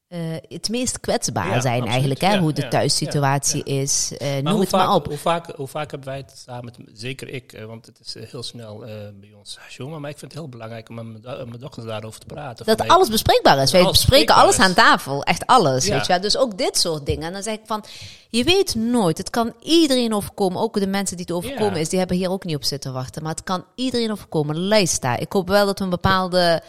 Eh, 0.09 0.19
het 0.47 0.69
meest 0.69 0.99
kwetsbaar 0.99 1.45
Ja, 1.47 1.51
zijn 1.61 1.65
absoluut. 1.73 1.89
eigenlijk. 1.91 2.21
Hè? 2.21 2.33
Ja, 2.33 2.39
hoe 2.39 2.53
de 2.53 2.61
ja, 2.61 2.67
thuissituatie 2.67 3.63
is. 3.63 4.13
Eh, 4.17 4.31
Maar 4.31 4.41
noem 4.43 4.59
het 4.59 4.69
vaak, 4.69 4.85
maar 4.87 4.95
op. 4.95 5.05
Hoe 5.05 5.17
vaak, 5.17 5.55
hoe 5.55 5.67
vaak 5.67 5.91
hebben 5.91 6.09
wij 6.09 6.17
het 6.17 6.43
samen, 6.45 6.65
met, 6.65 6.77
zeker 6.99 7.29
ik, 7.29 7.53
eh, 7.53 7.65
want 7.65 7.85
het 7.85 7.99
is 8.05 8.29
heel 8.31 8.43
snel 8.43 8.77
bij 9.19 9.33
ons 9.37 9.57
jongen, 9.69 10.01
maar 10.01 10.09
ik 10.09 10.17
vind 10.17 10.31
het 10.31 10.41
heel 10.41 10.49
belangrijk 10.49 10.89
om 10.89 10.95
met 10.95 11.05
mijn, 11.05 11.21
do- 11.21 11.45
mijn 11.45 11.59
dochters 11.59 11.85
daarover 11.85 12.19
te 12.19 12.25
praten. 12.25 12.65
Dat 12.65 12.87
alles 12.87 13.09
bespreekbaar 13.09 13.57
is. 13.61 13.71
Wij 13.71 13.81
alles 13.81 13.97
bespreken 13.97 14.35
alles 14.35 14.57
is. 14.57 14.63
aan 14.63 14.73
tafel. 14.73 15.23
Echt 15.23 15.45
alles. 15.45 15.85
Ja. 15.85 15.93
Weet 15.95 16.05
je 16.05 16.11
wel. 16.11 16.21
Dus 16.21 16.37
ook 16.37 16.57
dit 16.57 16.77
soort 16.77 17.05
dingen. 17.05 17.27
En 17.27 17.33
dan 17.33 17.43
zeg 17.43 17.53
ik 17.53 17.61
van, 17.65 17.83
je 18.29 18.43
weet 18.43 18.75
nooit. 18.75 19.17
Het 19.17 19.29
kan 19.29 19.53
iedereen 19.61 20.13
overkomen. 20.13 20.61
Ook 20.61 20.79
de 20.79 20.87
mensen 20.87 21.17
die 21.17 21.25
het 21.27 21.35
overkomen 21.35 21.79
is, 21.79 21.89
die 21.89 21.99
hebben 21.99 22.17
hier 22.17 22.29
ook 22.31 22.43
niet 22.43 22.55
op 22.55 22.63
zitten 22.63 22.93
wachten. 22.93 23.23
Maar 23.23 23.31
het 23.31 23.43
kan 23.43 23.63
iedereen 23.75 24.11
overkomen. 24.11 24.59
Luister. 24.67 25.19
Ik 25.21 25.31
hoop 25.33 25.47
wel 25.47 25.65
dat 25.65 25.77
we 25.77 25.83
een 25.83 25.89
bepaalde 25.89 26.61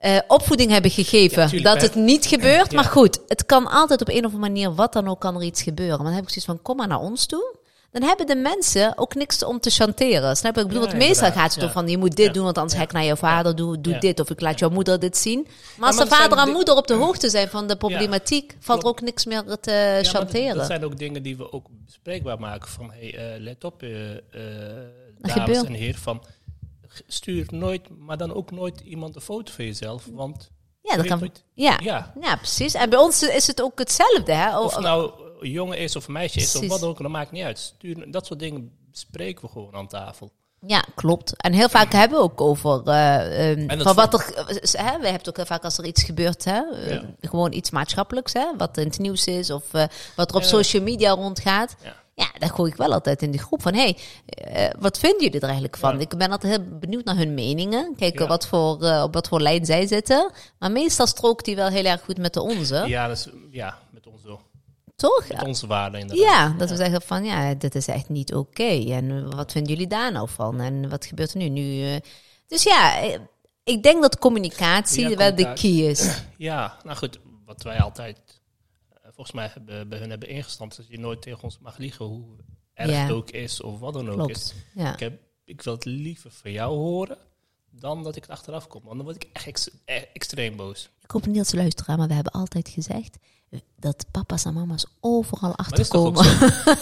eh, 0.00 0.18
opvoeding 0.26 0.70
hebben 0.70 0.90
gegeven. 0.90 1.42
Ja, 1.42 1.48
tuurlijk, 1.48 1.72
dat 1.72 1.80
hè. 1.80 1.86
het 1.86 1.94
niet 1.94 2.26
gebeurt. 2.26 2.70
Ja. 2.70 2.76
Maar 2.76 2.90
goed, 2.90 3.20
het 3.28 3.46
kan 3.46 3.66
altijd 3.66 4.00
op 4.00 4.08
een 4.08 4.24
of 4.24 4.24
andere 4.24 4.40
manier, 4.40 4.74
wat 4.74 4.92
dan 4.92 5.08
ook, 5.08 5.20
kan 5.20 5.36
er 5.36 5.42
iets 5.42 5.62
gebeuren. 5.62 5.96
Maar 5.96 6.06
dan 6.06 6.14
heb 6.14 6.22
ik 6.22 6.28
zoiets 6.28 6.46
van, 6.46 6.62
kom 6.62 6.76
maar 6.76 6.88
naar 6.88 7.00
ons 7.00 7.26
toe. 7.26 7.58
Dan 7.90 8.02
hebben 8.02 8.26
de 8.26 8.36
mensen 8.36 8.98
ook 8.98 9.14
niks 9.14 9.44
om 9.44 9.60
te 9.60 9.70
chanteren. 9.70 10.36
Snap 10.36 10.54
je? 10.54 10.60
Ik 10.60 10.66
bedoel, 10.66 10.82
Ja, 10.82 10.88
het 10.88 10.98
meestal 10.98 11.32
gaat 11.32 11.54
het 11.54 11.70
van, 11.70 11.88
je 11.88 11.98
moet 11.98 12.16
dit 12.16 12.34
doen, 12.34 12.44
want 12.44 12.58
anders 12.58 12.76
ga 12.76 12.82
ik 12.84 12.92
naar 12.92 13.04
jouw 13.04 13.16
vader, 13.16 13.56
doe, 13.56 13.80
doe 13.80 13.98
dit. 13.98 14.20
Of 14.20 14.30
ik 14.30 14.40
laat 14.40 14.58
jouw 14.58 14.70
moeder 14.70 15.00
dit 15.00 15.16
zien. 15.16 15.46
Maar 15.76 15.86
als 15.86 15.96
maar 15.96 16.04
de 16.04 16.14
vader 16.14 16.38
en 16.38 16.48
moeder 16.48 16.76
op 16.76 16.86
de 16.86 16.94
hoogte 16.94 17.30
zijn 17.30 17.48
van 17.48 17.66
de 17.66 17.76
problematiek, 17.76 18.56
valt 18.60 18.82
er 18.82 18.88
ook 18.88 19.00
niks 19.00 19.24
meer 19.24 19.44
te 19.60 20.00
chanteren. 20.02 20.56
Dat 20.56 20.66
zijn 20.66 20.84
ook 20.84 20.98
dingen 20.98 21.22
die 21.22 21.36
we 21.36 21.52
ook 21.52 21.66
bespreekbaar 21.86 22.38
maken. 22.38 22.68
Van, 22.68 22.92
hey, 22.92 23.16
eh, 23.16 23.40
let 23.40 23.64
op, 23.64 23.82
eh, 23.82 23.90
dames 25.20 25.62
en 25.62 25.72
heren, 25.72 26.00
van, 26.00 26.22
stuur 27.06 27.46
nooit, 27.50 27.88
maar 27.98 28.16
dan 28.16 28.34
ook 28.34 28.50
nooit 28.50 28.80
iemand 28.80 29.14
een 29.14 29.20
foto 29.20 29.52
van 29.52 29.64
jezelf, 29.64 30.06
want 30.12 30.50
ja, 30.82 30.96
dat 30.96 31.06
kan. 31.06 31.30
Ja. 31.54 31.78
Ja. 31.82 32.12
ja, 32.20 32.36
precies. 32.36 32.74
En 32.74 32.90
bij 32.90 32.98
ons 32.98 33.22
is 33.22 33.46
het 33.46 33.62
ook 33.62 33.78
hetzelfde. 33.78 34.32
Hè? 34.32 34.58
Of 34.60 34.78
nou 34.78 35.12
jongen 35.40 35.78
is 35.78 35.96
of 35.96 36.06
een 36.06 36.12
meisje 36.12 36.38
is 36.40 36.56
of 36.56 36.66
wat 36.66 36.80
dan 36.80 36.88
ook, 36.88 36.98
dat 37.02 37.10
maakt 37.10 37.30
niet 37.32 37.44
uit. 37.44 37.58
Stuur, 37.58 38.10
dat 38.10 38.26
soort 38.26 38.38
dingen 38.38 38.72
bespreken 38.90 39.44
we 39.44 39.50
gewoon 39.50 39.74
aan 39.74 39.88
tafel. 39.88 40.30
Ja, 40.66 40.84
klopt. 40.94 41.36
En 41.36 41.52
heel 41.52 41.68
vaak 41.68 41.92
hebben 41.92 42.18
we 42.18 42.24
ook 42.24 42.40
over 42.40 42.84
dat 42.84 43.82
van 43.82 43.94
wat 43.94 44.14
er. 44.14 44.32
Hè, 44.72 44.98
we 44.98 45.06
hebben 45.06 45.12
het 45.12 45.28
ook 45.28 45.36
heel 45.36 45.46
vaak 45.46 45.64
als 45.64 45.78
er 45.78 45.84
iets 45.84 46.02
gebeurt, 46.02 46.44
hè, 46.44 46.60
eh, 46.60 46.98
gewoon 47.20 47.52
iets 47.52 47.70
maatschappelijks, 47.70 48.32
hè, 48.32 48.46
wat 48.56 48.76
in 48.76 48.84
het 48.86 48.98
nieuws 48.98 49.26
is 49.26 49.50
of 49.50 49.74
eh, 49.74 49.84
wat 50.16 50.30
er 50.30 50.36
op 50.36 50.42
Ja. 50.42 50.48
social 50.48 50.82
media 50.82 51.10
rondgaat. 51.10 51.76
Ja. 51.82 51.94
Ja, 52.20 52.30
daar 52.38 52.50
gooi 52.50 52.70
ik 52.70 52.76
wel 52.76 52.92
altijd 52.92 53.22
in 53.22 53.30
de 53.30 53.38
groep 53.38 53.62
van, 53.62 53.74
hey, 53.74 53.96
eh, 54.26 54.70
wat 54.78 54.98
vinden 54.98 55.20
jullie 55.22 55.36
er 55.40 55.42
eigenlijk 55.44 55.76
van? 55.76 55.94
Ja. 55.94 56.00
Ik 56.00 56.16
ben 56.16 56.30
altijd 56.30 56.56
heel 56.56 56.78
benieuwd 56.78 57.04
naar 57.04 57.16
hun 57.16 57.34
meningen. 57.34 57.94
Kijken 57.96 58.22
Ja. 58.22 58.28
wat 58.28 58.46
voor, 58.46 58.82
eh, 58.82 59.02
op 59.02 59.14
wat 59.14 59.28
voor 59.28 59.40
lijn 59.40 59.64
zij 59.64 59.86
zitten. 59.86 60.30
Maar 60.58 60.70
meestal 60.70 61.06
strookt 61.06 61.44
die 61.44 61.56
wel 61.56 61.68
heel 61.68 61.84
erg 61.84 62.00
goed 62.02 62.18
met 62.18 62.34
de 62.34 62.42
onze. 62.42 62.84
Ja, 62.86 63.08
dat 63.08 63.16
is, 63.16 63.28
ja 63.50 63.78
met, 63.90 64.06
onze, 64.06 64.38
Toch? 64.96 65.24
met 65.28 65.42
onze 65.42 65.66
waarden 65.66 66.00
inderdaad. 66.00 66.26
Ja, 66.26 66.54
dat 66.58 66.70
we 66.70 66.76
zeggen 66.76 67.02
van 67.02 67.24
ja, 67.24 67.54
dit 67.54 67.74
is 67.74 67.86
echt 67.86 68.08
niet 68.08 68.34
oké. 68.34 68.84
En 68.92 69.36
wat 69.36 69.52
vinden 69.52 69.72
jullie 69.72 69.88
daar 69.88 70.12
nou 70.12 70.28
van? 70.28 70.60
En 70.60 70.88
wat 70.88 71.04
gebeurt 71.06 71.32
er 71.32 71.38
nu? 71.38 71.48
nu 71.48 71.84
eh, 71.92 72.00
dus 72.46 72.62
ja, 72.62 72.94
ik 73.64 73.82
denk 73.82 74.02
dat 74.02 74.18
communicatie 74.18 75.08
Ja, 75.08 75.16
wel 75.16 75.16
de 75.16 75.42
communicatie. 75.42 75.80
key 75.80 75.90
is. 75.90 76.22
Ja, 76.36 76.76
nou 76.84 76.96
goed, 76.96 77.18
wat 77.46 77.62
wij 77.62 77.80
altijd 77.80 78.18
volgens 79.20 79.36
mij 79.40 79.50
hebben, 79.52 79.88
bij 79.88 79.98
hun 79.98 80.10
hebben 80.10 80.28
ingestampt, 80.28 80.76
dat 80.76 80.86
je 80.88 80.98
nooit 80.98 81.22
tegen 81.22 81.42
ons 81.42 81.58
mag 81.58 81.76
liegen, 81.78 82.04
hoe 82.04 82.36
erg 82.74 82.90
Ja. 82.90 83.02
het 83.02 83.10
ook 83.12 83.30
is 83.30 83.60
of 83.62 83.78
wat 83.78 83.92
dan 83.92 84.08
ook 84.10 84.30
is. 84.30 84.54
Ja. 84.74 84.92
Ik, 84.92 85.00
heb, 85.00 85.20
ik 85.44 85.62
wil 85.62 85.72
het 85.74 85.84
liever 85.84 86.30
van 86.30 86.52
jou 86.52 86.76
horen 86.76 87.18
dan 87.70 88.02
dat 88.02 88.16
ik 88.16 88.22
het 88.22 88.30
achteraf 88.30 88.66
kom, 88.66 88.82
want 88.84 88.96
dan 88.96 89.04
word 89.04 89.24
ik 89.24 89.28
echt 89.32 89.46
ex- 89.46 89.70
eh, 89.84 90.02
extreem 90.12 90.56
boos. 90.56 90.90
Ik 91.02 91.10
hoop 91.10 91.26
niet 91.26 91.36
dat 91.36 91.46
ze 91.48 91.56
luisteren, 91.56 91.98
maar 91.98 92.08
we 92.08 92.14
hebben 92.14 92.32
altijd 92.32 92.68
gezegd 92.68 93.18
dat 93.78 94.04
papa's 94.10 94.44
en 94.44 94.54
mama's 94.54 94.86
overal 95.00 95.50
is 95.50 95.56
achterkomen. 95.56 96.24
zo? 96.24 96.30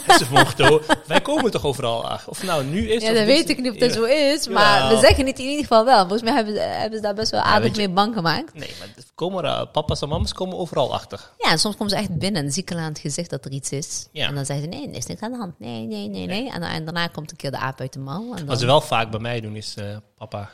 Ze 0.20 0.26
mochten 0.30 0.72
ook- 0.72 0.84
wij 1.06 1.20
komen 1.20 1.50
toch 1.50 1.64
overal 1.64 2.04
achter? 2.08 2.30
Of 2.30 2.42
nou 2.42 2.64
nu 2.64 2.88
is 2.90 3.02
Ja, 3.02 3.12
dat 3.12 3.24
weet 3.24 3.48
ik 3.48 3.58
niet 3.60 3.72
of 3.72 3.76
dat 3.78 3.88
Ja. 3.88 3.94
zo 3.94 4.04
is, 4.04 4.48
maar 4.48 4.78
Ja. 4.78 4.88
we 4.94 5.00
zeggen 5.00 5.26
het 5.26 5.38
in 5.38 5.44
ieder 5.44 5.62
geval 5.62 5.84
wel. 5.84 5.98
Volgens 5.98 6.22
mij 6.22 6.32
hebben, 6.32 6.54
ze- 6.54 6.60
hebben 6.60 6.98
ze 6.98 7.04
daar 7.04 7.14
best 7.14 7.30
wel 7.30 7.40
aardig 7.40 7.76
mee 7.76 7.88
bang 7.88 8.14
gemaakt. 8.14 8.54
Nee, 8.54 8.70
maar 8.78 8.88
het 8.94 9.06
komen 9.14 9.44
er, 9.44 9.66
papa's 9.66 10.00
en 10.02 10.08
mama's 10.08 10.32
komen 10.32 10.58
overal 10.58 10.94
achter. 10.94 11.30
Ja, 11.38 11.50
en 11.50 11.58
soms 11.58 11.76
komen 11.76 11.90
ze 11.92 11.96
echt 11.98 12.18
binnen 12.18 12.44
en 12.44 12.52
zie 12.52 12.62
ik 12.62 12.72
al 12.72 12.78
aan 12.78 12.88
het 12.88 12.98
gezicht 12.98 13.30
dat 13.30 13.44
er 13.44 13.50
iets 13.50 13.70
is. 13.70 14.08
Ja. 14.12 14.26
En 14.28 14.34
dan 14.34 14.44
zeggen 14.44 14.64
ze, 14.72 14.78
nee, 14.78 14.88
er 14.88 14.96
is 14.96 15.06
niks 15.06 15.20
aan 15.20 15.32
de 15.32 15.38
hand. 15.38 15.58
Nee, 15.58 15.86
nee, 15.86 16.08
nee, 16.08 16.26
nee. 16.26 16.50
En, 16.50 16.84
daarna 16.84 17.06
komt 17.06 17.30
een 17.30 17.36
keer 17.36 17.50
de 17.50 17.58
aap 17.58 17.80
uit 17.80 17.92
de 17.92 17.98
mouw. 17.98 18.30
En 18.30 18.36
dan... 18.36 18.46
Wat 18.46 18.58
ze 18.58 18.66
wel 18.66 18.80
vaak 18.80 19.10
bij 19.10 19.20
mij 19.20 19.40
doen 19.40 19.56
is, 19.56 19.74
eh, 19.78 19.96
papa, 20.18 20.50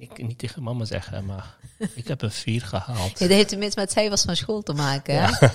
ik, 0.00 0.26
niet 0.26 0.38
tegen 0.38 0.62
mama 0.62 0.84
zeggen, 0.84 1.24
maar 1.24 1.56
ik 1.94 2.08
heb 2.08 2.22
een 2.22 2.30
vier 2.30 2.62
gehaald. 2.62 3.18
Ja, 3.18 3.26
dat 3.26 3.36
heeft 3.36 3.48
tenminste 3.48 3.80
met 3.80 3.92
cijfers 3.92 4.22
van 4.22 4.36
school 4.36 4.62
te 4.62 4.72
maken. 4.72 5.22
Hè? 5.22 5.30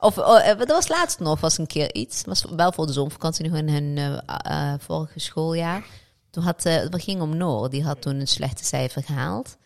Of 0.00 0.18
oh, 0.18 0.48
eh, 0.48 0.58
dat 0.58 0.68
was 0.68 0.88
laatst 0.88 1.18
nog, 1.18 1.40
was 1.40 1.58
een 1.58 1.66
keer 1.66 1.94
iets. 1.94 2.22
was 2.24 2.44
wel 2.56 2.72
voor 2.72 2.86
de 2.86 2.92
zomervakantie 2.92 3.48
nog 3.48 3.58
in 3.58 3.68
hun 3.68 3.98
eh, 3.98 4.72
eh, 4.72 4.80
vorige 4.80 5.20
schooljaar. 5.20 5.84
Toen 6.30 6.42
had, 6.42 6.64
eh 6.64 6.74
het 6.74 7.02
ging 7.02 7.20
om 7.20 7.36
Noor, 7.36 7.70
die 7.70 7.84
had 7.84 8.02
toen 8.02 8.20
een 8.20 8.28
slechte 8.28 8.64
cijfer 8.64 9.02
gehaald. 9.02 9.56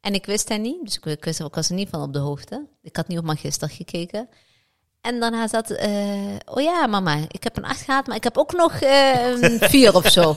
En 0.00 0.14
ik 0.14 0.26
wist 0.26 0.48
dat 0.48 0.60
niet, 0.60 0.84
dus 0.84 0.96
ik, 0.96 1.04
ik, 1.04 1.24
wist, 1.24 1.40
ik 1.40 1.54
was 1.54 1.68
er 1.68 1.74
niet 1.74 1.88
van 1.88 2.02
op 2.02 2.12
de 2.12 2.18
hoogte. 2.18 2.66
Ik 2.82 2.96
had 2.96 3.08
niet 3.08 3.18
op 3.18 3.24
magister 3.24 3.70
gekeken. 3.70 4.28
En 5.00 5.20
daarna 5.20 5.48
zat, 5.48 5.70
eh, 5.70 6.36
oh 6.44 6.62
ja 6.62 6.86
mama, 6.86 7.16
ik 7.28 7.44
heb 7.44 7.56
een 7.56 7.64
8 7.64 7.80
gehad, 7.82 8.06
maar 8.06 8.16
ik 8.16 8.24
heb 8.24 8.38
ook 8.38 8.52
nog 8.52 8.72
eh, 8.72 9.30
een 9.40 9.58
4 9.70 9.94
of 9.94 10.10
zo. 10.10 10.36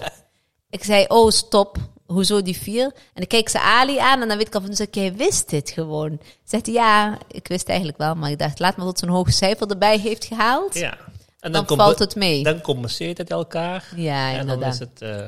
Ik 0.70 0.84
zei, 0.84 1.06
oh 1.08 1.30
stop, 1.30 1.78
hoezo 2.12 2.42
die 2.42 2.58
4? 2.58 2.92
En 3.14 3.22
ik 3.22 3.28
keek 3.28 3.50
ze 3.50 3.60
Ali 3.60 3.98
aan 3.98 4.22
en 4.22 4.28
dan 4.28 4.38
weet 4.38 4.48
ik 4.48 4.56
al 4.56 4.62
van, 4.62 4.70
dus 4.70 4.88
jij 4.92 5.14
wist 5.14 5.50
dit 5.50 5.70
gewoon. 5.70 6.22
Zegt 6.44 6.66
hij, 6.66 6.76
ja, 6.76 7.18
ik 7.28 7.48
wist 7.48 7.68
eigenlijk 7.68 7.98
wel, 7.98 8.16
maar 8.16 8.32
ik 8.32 8.40
dacht, 8.40 8.60
laat 8.60 8.78
maar 8.78 8.86
tot 8.86 9.00
zo'n 9.00 9.10
hoog 9.10 9.34
cijfer 9.34 9.68
erbij 9.70 9.98
heeft 9.98 10.26
gehaald. 10.26 10.74
Ja. 10.76 10.98
En 11.40 11.52
dan 11.52 11.66
komt 11.66 11.80
valt 11.80 12.00
het 12.00 12.16
mee. 12.16 12.44
Dan 12.44 12.62
compenseert 12.62 13.18
het 13.18 13.30
elkaar. 13.32 13.88
ja, 13.96 14.28
en 14.30 14.32
dan 14.32 14.40
inderdaad. 14.42 14.74
is 14.74 14.80
het, 14.80 15.02
eh, 15.02 15.26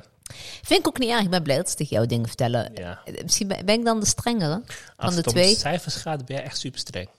Vind 0.62 0.80
ik 0.80 0.88
ook 0.88 0.98
niet 1.00 1.10
erg, 1.10 1.22
ik 1.22 1.30
ben 1.30 1.44
blij 1.44 1.56
dat 1.58 1.70
ze 1.70 1.76
tegen 1.76 1.96
jou 1.96 2.08
dingen 2.08 2.28
vertellen. 2.28 2.72
ja. 2.76 3.02
Eh, 3.06 3.24
Misschien 3.24 3.48
ben 3.48 3.68
ik 3.80 3.86
dan 3.86 4.00
de 4.00 4.06
strengere 4.06 4.62
van 4.66 4.76
Als 4.96 5.12
de 5.12 5.18
het 5.18 5.28
om 5.28 5.34
twee. 5.34 5.56
cijfers 5.56 5.96
gaat, 5.96 6.26
ben 6.26 6.36
je 6.36 6.42
echt 6.42 6.58
super 6.60 6.80
streng. 6.80 7.10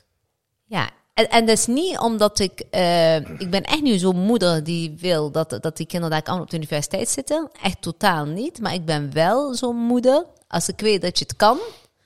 Ja, 0.65 0.91
En, 1.15 1.31
en 1.31 1.47
dat 1.47 1.59
is 1.59 1.67
niet 1.67 1.99
omdat 1.99 2.39
ik... 2.39 2.61
eh, 2.71 3.17
ik 3.17 3.51
ben 3.51 3.63
echt 3.63 3.83
nu 3.83 3.99
zo'n 3.99 4.17
moeder 4.21 4.65
die 4.65 4.95
wil 4.99 5.31
dat, 5.31 5.59
dat 5.61 5.77
die 5.77 5.87
kinderen 5.87 6.11
daar 6.11 6.23
allemaal 6.27 6.45
op 6.45 6.51
de 6.51 6.57
universiteit 6.57 7.09
zitten. 7.09 7.51
Echt 7.63 7.83
totaal 7.83 8.25
niet. 8.25 8.61
Maar 8.61 8.75
ik 8.75 8.85
ben 8.85 9.13
wel 9.13 9.55
zo'n 9.55 9.77
moeder. 9.77 10.27
Als 10.49 10.69
ik 10.69 10.81
weet 10.81 11.03
dat 11.03 11.19
je 11.19 11.25
het 11.25 11.37
kan, 11.37 11.59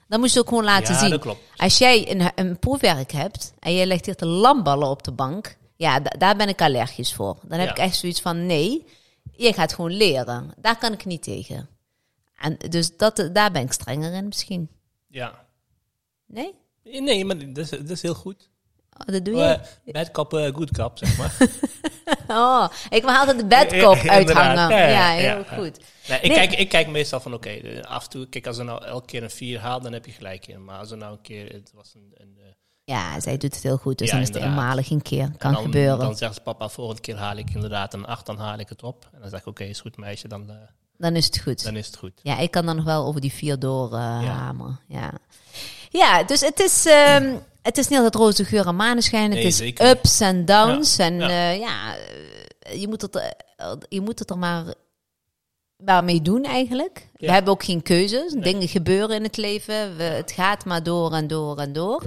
dan 0.08 0.20
moet 0.20 0.32
je 0.32 0.38
het 0.38 0.42
ook 0.42 0.48
gewoon 0.48 0.64
laten 0.64 0.94
ja, 0.94 1.00
zien. 1.00 1.10
dat 1.10 1.20
klopt. 1.20 1.40
Als 1.56 1.78
jij 1.78 2.10
een, 2.10 2.30
een 2.34 2.58
proefwerk 2.58 3.12
hebt 3.12 3.52
en 3.58 3.72
je 3.72 3.86
legt 3.86 4.04
hier 4.06 4.14
te 4.16 4.26
lamballen 4.26 4.88
op 4.88 5.02
de 5.02 5.12
bank, 5.12 5.56
ja, 5.76 6.00
da- 6.00 6.14
daar 6.18 6.36
ben 6.36 6.48
ik 6.48 6.60
allergisch 6.62 7.14
voor. 7.14 7.36
Dan 7.42 7.58
heb 7.58 7.68
Ja. 7.68 7.72
ik 7.74 7.78
echt 7.78 7.96
zoiets 7.96 8.20
van, 8.20 8.46
nee, 8.46 8.86
je 9.36 9.52
gaat 9.52 9.74
gewoon 9.74 9.92
leren. 9.92 10.50
Daar 10.56 10.78
kan 10.78 10.92
ik 10.92 11.04
niet 11.04 11.22
tegen. 11.22 11.68
En 12.36 12.56
dus 12.68 12.96
dat, 12.96 13.28
daar 13.32 13.50
ben 13.52 13.62
ik 13.62 13.72
strenger 13.72 14.12
in 14.12 14.26
misschien. 14.26 14.68
Ja. 15.08 15.46
Nee? 16.26 16.54
Nee, 16.82 17.24
maar 17.24 17.38
dat 17.38 17.56
is, 17.56 17.70
dat 17.70 17.90
is 17.90 18.02
heel 18.02 18.14
goed. 18.14 18.48
Oh, 18.98 19.14
dat 19.14 19.24
doe 19.24 19.36
je? 19.36 19.58
Uh, 19.84 19.92
bad 19.92 20.54
good 20.54 20.70
kap, 20.70 20.98
zeg 20.98 21.18
maar. 21.18 21.36
Oh, 22.28 22.68
ik 22.88 23.02
wil 23.02 23.10
altijd 23.10 23.38
de 23.38 23.46
bedkop 23.46 23.96
Ja, 23.96 24.10
uithangen. 24.10 24.90
Ja, 24.90 25.10
heel 25.10 25.44
goed. 25.44 25.78
Nee, 26.08 26.20
ik, 26.20 26.28
Nee. 26.28 26.36
Kijk, 26.36 26.52
ik 26.52 26.68
kijk 26.68 26.88
meestal 26.88 27.20
van, 27.20 27.34
oké, 27.34 27.82
af 27.82 28.04
en 28.04 28.10
toe, 28.10 28.26
kijk, 28.26 28.46
als 28.46 28.58
er 28.58 28.64
nou 28.64 28.84
elke 28.84 29.06
keer 29.06 29.22
een 29.22 29.30
4 29.30 29.60
haalt, 29.60 29.82
dan 29.82 29.92
heb 29.92 30.06
je 30.06 30.12
gelijk 30.12 30.46
in. 30.46 30.64
Maar 30.64 30.78
als 30.78 30.90
er 30.90 30.96
nou 30.96 31.12
een 31.12 31.20
keer, 31.20 31.52
het 31.52 31.70
was 31.74 31.94
een, 31.94 32.12
een 32.14 32.36
eh, 32.38 32.50
Ja, 32.84 33.20
zij 33.20 33.36
doet 33.36 33.54
het 33.54 33.62
heel 33.62 33.76
goed. 33.76 33.98
Dus 33.98 34.10
dan 34.10 34.20
is 34.20 34.28
het 34.28 34.36
eenmalig 34.36 34.90
een 34.90 35.02
keer. 35.02 35.30
Kan 35.38 35.52
dan, 35.52 35.62
gebeuren. 35.62 35.98
Dan 35.98 36.16
zegt 36.16 36.34
ze, 36.34 36.40
papa, 36.40 36.68
volgende 36.68 37.00
keer 37.00 37.16
haal 37.16 37.36
ik 37.36 37.50
inderdaad 37.54 37.94
een 37.94 38.06
8, 38.06 38.26
dan 38.26 38.38
haal 38.38 38.58
ik 38.58 38.68
het 38.68 38.82
op. 38.82 39.08
En 39.12 39.20
dan 39.20 39.30
zeg 39.30 39.40
ik, 39.40 39.46
oké, 39.46 39.64
is 39.64 39.80
goed 39.80 39.96
meisje, 39.96 40.28
dan, 40.28 40.50
eh, 40.50 40.56
dan 40.96 41.16
is 41.16 41.26
het 41.26 41.40
goed. 41.40 41.64
dan 41.64 41.76
is 41.76 41.86
het 41.86 41.96
goed. 41.96 42.20
Ja, 42.22 42.38
ik 42.38 42.50
kan 42.50 42.66
dan 42.66 42.76
nog 42.76 42.84
wel 42.84 43.06
over 43.06 43.20
die 43.20 43.32
vier 43.32 43.58
door 43.58 43.94
hameren. 43.96 44.80
Ja. 44.86 45.12
ja, 45.88 46.22
dus 46.22 46.40
het 46.40 46.60
is, 46.60 46.86
ehm, 46.86 47.36
het 47.68 47.78
is 47.78 47.88
niet 47.88 47.96
altijd 47.98 48.14
roze 48.14 48.44
geur 48.44 48.66
en 48.66 48.76
maneschijn. 48.76 49.30
Het 49.30 49.44
is 49.44 49.56
zeker 49.56 49.88
ups 49.88 50.20
en 50.20 50.44
downs. 50.44 50.96
Ja, 50.96 51.04
En 51.04 51.14
ja. 51.18 51.28
ja, 51.28 51.50
ja 51.50 51.96
eh, 52.60 52.80
je, 52.80 52.88
moet 52.88 53.02
het, 53.02 53.16
eh, 53.16 53.72
je 53.88 54.00
moet 54.00 54.18
het 54.18 54.30
er 54.30 54.38
maar, 54.38 54.74
maar 55.76 56.04
mee 56.04 56.22
doen 56.22 56.44
eigenlijk. 56.44 57.06
We 57.16 57.30
hebben 57.32 57.52
ook 57.52 57.64
geen 57.64 57.82
keuzes. 57.82 58.32
Nee. 58.32 58.42
Dingen 58.42 58.68
gebeuren 58.68 59.16
in 59.16 59.22
het 59.22 59.36
leven. 59.36 59.96
We, 59.96 60.02
het 60.02 60.32
gaat 60.32 60.64
maar 60.64 60.82
door 60.82 61.12
en 61.12 61.26
door 61.26 61.58
en 61.58 61.72
door. 61.72 62.02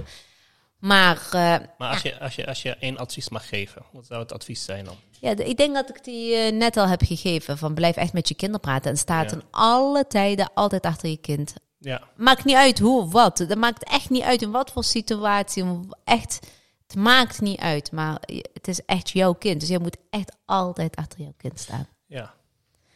Maar 0.78 1.16
eh, 1.30 1.56
Maar 1.78 1.90
als, 1.90 2.02
je, 2.02 2.18
als, 2.20 2.34
je, 2.34 2.46
als 2.46 2.62
je 2.62 2.70
één 2.76 2.98
advies 2.98 3.28
mag 3.28 3.48
geven, 3.48 3.82
wat 3.92 4.06
zou 4.06 4.20
het 4.22 4.32
advies 4.32 4.64
zijn 4.64 4.84
dan? 4.84 4.94
ja, 5.20 5.34
de- 5.34 5.44
ik 5.44 5.56
denk 5.56 5.74
dat 5.74 5.88
ik 5.88 6.04
die 6.04 6.34
eh, 6.34 6.52
net 6.52 6.76
al 6.76 6.88
heb 6.88 7.02
gegeven. 7.04 7.58
Van 7.58 7.74
blijf 7.74 7.96
echt 7.96 8.12
met 8.12 8.28
je 8.28 8.34
kinderen 8.34 8.60
praten. 8.60 8.90
En 8.90 8.96
sta 8.96 9.20
Ja. 9.20 9.26
ten 9.28 9.42
alle 9.50 10.06
tijden 10.06 10.50
altijd 10.54 10.82
achter 10.84 11.08
je 11.08 11.16
kind. 11.16 11.54
Ja, 11.84 12.02
Maakt 12.16 12.44
niet 12.44 12.56
uit 12.56 12.78
hoe 12.78 13.00
of 13.02 13.12
wat. 13.12 13.36
Dat 13.36 13.56
maakt 13.58 13.84
echt 13.84 14.10
niet 14.10 14.22
uit 14.22 14.42
in 14.42 14.50
wat 14.50 14.70
voor 14.70 14.84
situatie. 14.84 15.64
Echt, 16.04 16.38
het 16.86 16.96
maakt 16.96 17.40
niet 17.40 17.60
uit. 17.60 17.92
Maar 17.92 18.22
je- 18.26 18.48
het 18.52 18.68
is 18.68 18.84
echt 18.84 19.10
jouw 19.10 19.32
kind. 19.32 19.60
Dus 19.60 19.68
je 19.68 19.78
moet 19.78 19.96
echt 20.10 20.36
altijd 20.44 20.96
achter 20.96 21.20
jouw 21.20 21.34
kind 21.36 21.58
staan. 21.58 21.86
ja. 22.06 22.34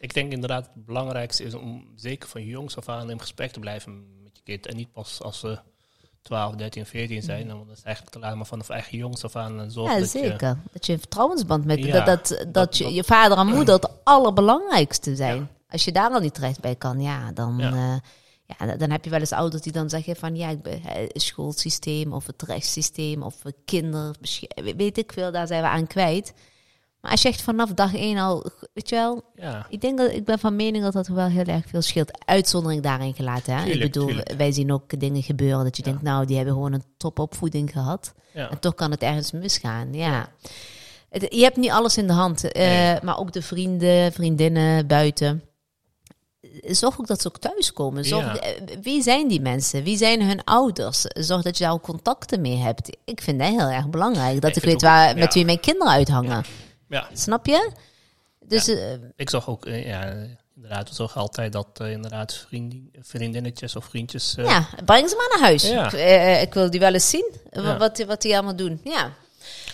Ik 0.00 0.14
denk 0.14 0.32
inderdaad 0.32 0.70
het 0.74 0.84
belangrijkste 0.86 1.44
is 1.44 1.54
om 1.54 1.86
zeker 1.94 2.28
van 2.28 2.44
jongs 2.44 2.76
af 2.76 2.88
aan 2.88 3.10
in 3.10 3.20
gesprek 3.20 3.52
te 3.52 3.60
blijven 3.60 4.22
met 4.22 4.36
je 4.36 4.42
kind. 4.44 4.66
En 4.66 4.76
niet 4.76 4.92
pas 4.92 5.22
als 5.22 5.38
ze 5.38 5.58
12, 6.22 6.54
13, 6.54 6.86
14 6.86 7.22
zijn. 7.22 7.46
Want 7.46 7.68
dat 7.68 7.76
is 7.76 7.82
eigenlijk 7.82 8.16
alleen 8.16 8.36
maar 8.36 8.46
vanaf 8.46 8.68
eigen 8.68 8.98
jongs 8.98 9.24
af 9.24 9.36
aan 9.36 9.60
en 9.60 9.70
zorgen 9.70 9.94
Ja, 9.94 10.00
dat 10.00 10.12
je... 10.12 10.18
zeker. 10.18 10.58
Dat 10.72 10.86
je 10.86 10.92
een 10.92 10.98
vertrouwensband 10.98 11.64
met... 11.64 11.78
Ja, 11.84 12.04
dat, 12.04 12.28
dat, 12.28 12.38
dat, 12.38 12.54
dat- 12.54 12.76
je, 12.78 12.92
je 12.94 13.04
vader 13.04 13.38
en 13.38 13.46
moeder 13.46 13.74
het 13.74 13.90
allerbelangrijkste 14.04 15.16
zijn. 15.16 15.36
Ja. 15.36 15.46
Als 15.68 15.84
je 15.84 15.92
daar 15.92 16.10
al 16.10 16.20
niet 16.20 16.34
terecht 16.34 16.60
bij 16.60 16.74
kan, 16.74 17.00
ja, 17.00 17.32
dan... 17.32 17.58
Ja. 17.58 17.68
Ja. 17.74 18.00
Ja, 18.46 18.76
dan 18.76 18.90
heb 18.90 19.04
je 19.04 19.10
wel 19.10 19.20
eens 19.20 19.32
ouders 19.32 19.62
die 19.62 19.72
dan 19.72 19.88
zeggen 19.88 20.16
van... 20.16 20.36
Ja, 20.36 20.48
ik 20.48 20.62
ben, 20.62 20.80
het 20.82 21.22
schoolsysteem 21.22 22.12
of 22.12 22.26
het 22.26 22.42
rechtssysteem 22.42 23.22
of 23.22 23.36
kinderbescherming... 23.64 24.76
Weet 24.76 24.98
ik 24.98 25.12
veel, 25.12 25.32
daar 25.32 25.46
zijn 25.46 25.62
we 25.62 25.68
aan 25.68 25.86
kwijt. 25.86 26.32
Maar 27.00 27.10
als 27.10 27.22
je 27.22 27.28
echt 27.28 27.42
vanaf 27.42 27.70
dag 27.74 27.94
één 27.94 28.18
al... 28.18 28.50
Weet 28.72 28.88
je 28.88 28.94
wel, 28.94 29.22
Ja, 29.34 29.66
Ik 29.68 29.80
denk 29.80 29.98
dat 29.98 30.12
ik 30.12 30.24
ben 30.24 30.38
van 30.38 30.56
mening 30.56 30.84
dat 30.84 30.92
dat 30.92 31.06
wel 31.06 31.26
heel 31.28 31.44
erg 31.44 31.64
veel 31.68 31.82
scheelt. 31.82 32.26
Uitzondering 32.26 32.82
daarin 32.82 33.14
gelaten. 33.14 33.54
Hè? 33.54 33.62
Tuurlijk, 33.64 33.84
ik 33.84 33.92
bedoel, 33.92 34.06
tuurlijk. 34.06 34.32
wij 34.32 34.52
zien 34.52 34.72
ook 34.72 35.00
dingen 35.00 35.22
gebeuren 35.22 35.64
dat 35.64 35.76
je 35.76 35.82
Ja. 35.84 35.90
denkt, 35.90 36.04
nou, 36.04 36.26
die 36.26 36.36
hebben 36.36 36.54
gewoon 36.54 36.72
een 36.72 36.84
topopvoeding 36.96 37.70
gehad. 37.70 38.14
ja. 38.32 38.50
En 38.50 38.58
toch 38.58 38.74
kan 38.74 38.90
het 38.90 39.02
ergens 39.02 39.32
misgaan. 39.32 39.92
Ja. 39.92 40.28
Het- 41.10 41.34
je 41.34 41.42
hebt 41.42 41.56
niet 41.56 41.70
alles 41.70 41.96
in 41.96 42.06
de 42.06 42.12
hand, 42.12 42.52
eh, 42.52 42.66
Nee. 42.68 42.98
maar 43.02 43.18
ook 43.18 43.32
de 43.32 43.42
vrienden, 43.42 44.12
vriendinnen 44.12 44.86
buiten. 44.86 45.42
Zorg 46.62 47.00
ook 47.00 47.06
dat 47.06 47.20
ze 47.20 47.28
ook 47.28 47.38
thuiskomen. 47.38 48.04
Zorg, 48.04 48.24
Ja. 48.24 48.40
eh, 48.40 48.76
Wie 48.82 49.02
zijn 49.02 49.28
die 49.28 49.40
mensen? 49.40 49.82
Wie 49.82 49.96
zijn 49.96 50.22
hun 50.22 50.44
ouders? 50.44 51.00
Zorg 51.02 51.42
dat 51.42 51.58
je 51.58 51.64
daar 51.64 51.72
ook 51.72 51.82
contacten 51.82 52.40
mee 52.40 52.56
hebt. 52.56 52.96
Ik 53.04 53.20
vind 53.22 53.38
dat 53.38 53.48
heel 53.48 53.68
erg 53.68 53.88
belangrijk. 53.88 54.40
Dat 54.40 54.56
Ik 54.56 54.62
weet 54.62 54.74
ook- 54.74 54.80
waar, 54.80 55.08
ja. 55.08 55.14
met 55.14 55.34
wie 55.34 55.44
mijn 55.44 55.60
kinderen 55.60 55.92
uithangen. 55.92 56.44
ja. 56.88 57.08
Snap 57.12 57.46
je? 57.46 57.70
Dus 58.44 58.68
eh, 58.68 58.92
Ik 59.16 59.30
zag 59.30 59.48
ook, 59.48 59.66
eh, 59.66 59.86
ja, 59.86 60.12
inderdaad, 60.56 60.88
we 60.88 60.94
zorgen 60.94 61.20
altijd 61.20 61.52
dat 61.52 61.66
inderdaad 61.80 62.34
vriendin, 62.48 62.90
vriendinnetjes 63.00 63.76
of 63.76 63.84
vriendjes... 63.84 64.34
Ja, 64.36 64.68
breng 64.84 65.08
ze 65.08 65.16
maar 65.16 65.28
naar 65.38 65.48
huis. 65.48 65.64
Ik, 65.64 66.42
ik 66.48 66.54
wil 66.54 66.70
die 66.70 66.80
wel 66.80 66.92
eens 66.94 67.10
zien, 67.10 67.32
wat, 67.78 68.04
wat 68.06 68.22
die 68.22 68.34
allemaal 68.34 68.56
doen. 68.56 68.80
Ja, 68.84 69.12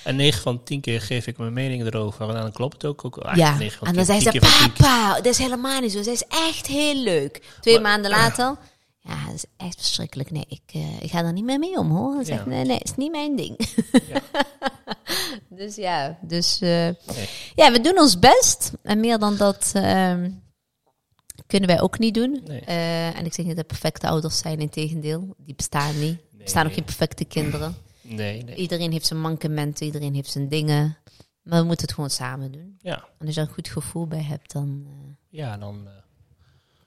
En 0.05 0.17
9 0.17 0.43
van 0.43 0.63
10 0.65 0.81
keer 0.81 1.01
geef 1.01 1.27
ik 1.27 1.39
mijn 1.39 1.53
mening 1.53 1.85
erover. 1.87 2.29
En 2.29 2.35
dan 2.35 2.53
klopt 2.53 2.73
het 2.73 2.85
ook. 2.85 3.05
ook 3.05 3.21
ja. 3.35 3.59
en 3.61 3.71
dan 3.81 3.93
10 3.95 4.05
zei 4.05 4.21
ze, 4.21 4.31
keer 4.31 4.41
van 4.45 4.51
10 4.65 4.73
keer. 4.73 4.87
papa, 4.87 5.15
dat 5.15 5.27
is 5.27 5.39
helemaal 5.39 5.81
niet 5.81 5.93
zo. 5.93 6.03
Zij 6.03 6.13
is 6.13 6.25
echt 6.29 6.67
heel 6.67 6.95
leuk. 6.97 7.43
Twee 7.61 7.75
Maar- 7.81 7.83
maanden 7.83 8.11
later, 8.11 8.57
ja, 9.01 9.25
dat 9.27 9.35
is 9.35 9.45
echt 9.57 9.75
verschrikkelijk. 9.77 10.31
Nee, 10.31 10.45
ik, 10.49 10.61
eh, 10.73 11.03
ik 11.03 11.11
ga 11.11 11.19
er 11.25 11.33
niet 11.33 11.45
meer 11.45 11.59
mee 11.59 11.79
om, 11.79 11.91
hoor. 11.91 12.19
Ze 12.19 12.25
zegt, 12.25 12.41
Ja. 12.45 12.47
nee, 12.51 12.65
nee, 12.65 12.79
is 12.79 12.97
niet 12.97 13.11
mijn 13.11 13.37
ding. 13.37 13.69
Ja. 14.09 14.21
dus 15.59 15.77
ja, 15.77 16.19
dus... 16.23 16.55
eh, 16.61 16.69
Nee. 16.69 17.29
ja, 17.55 17.73
we 17.73 17.81
doen 17.81 17.99
ons 17.99 18.19
best. 18.19 18.71
En 18.83 19.01
meer 19.01 19.19
dan 19.19 19.37
dat 19.37 19.71
ehm, 19.75 20.31
kunnen 21.47 21.69
wij 21.69 21.81
ook 21.81 21.99
niet 21.99 22.15
doen. 22.15 22.41
Nee. 22.47 22.61
Eh, 22.61 23.19
en 23.19 23.25
ik 23.25 23.35
zeg 23.35 23.47
niet 23.47 23.57
dat 23.57 23.67
perfecte 23.67 24.09
ouders 24.09 24.39
zijn, 24.39 24.61
in 24.61 24.69
tegendeel. 24.71 25.35
Die 25.39 25.55
bestaan 25.55 26.01
niet. 26.01 26.13
Er 26.39 26.39
bestaan 26.49 26.67
ook 26.67 26.73
geen 26.75 26.85
perfecte 26.85 27.25
kinderen. 27.25 27.77
Nee, 28.03 28.43
nee. 28.43 28.55
Iedereen 28.55 28.93
heeft 28.93 29.07
zijn 29.07 29.21
mankementen, 29.21 29.87
iedereen 29.87 30.15
heeft 30.15 30.31
zijn 30.31 30.49
dingen. 30.49 30.97
Maar 31.43 31.61
we 31.61 31.67
moeten 31.67 31.87
het 31.87 31.95
gewoon 31.95 32.11
samen 32.11 32.53
doen. 32.53 32.79
Ja, 32.83 32.97
En 33.19 33.27
als 33.27 33.35
je 33.35 33.41
er 33.41 33.47
een 33.47 33.53
goed 33.55 33.69
gevoel 33.69 34.07
bij 34.07 34.23
hebt, 34.23 34.53
dan... 34.53 34.85
eh, 34.87 34.93
ja 35.29 35.57
dan 35.59 35.83
eh, 35.87 35.93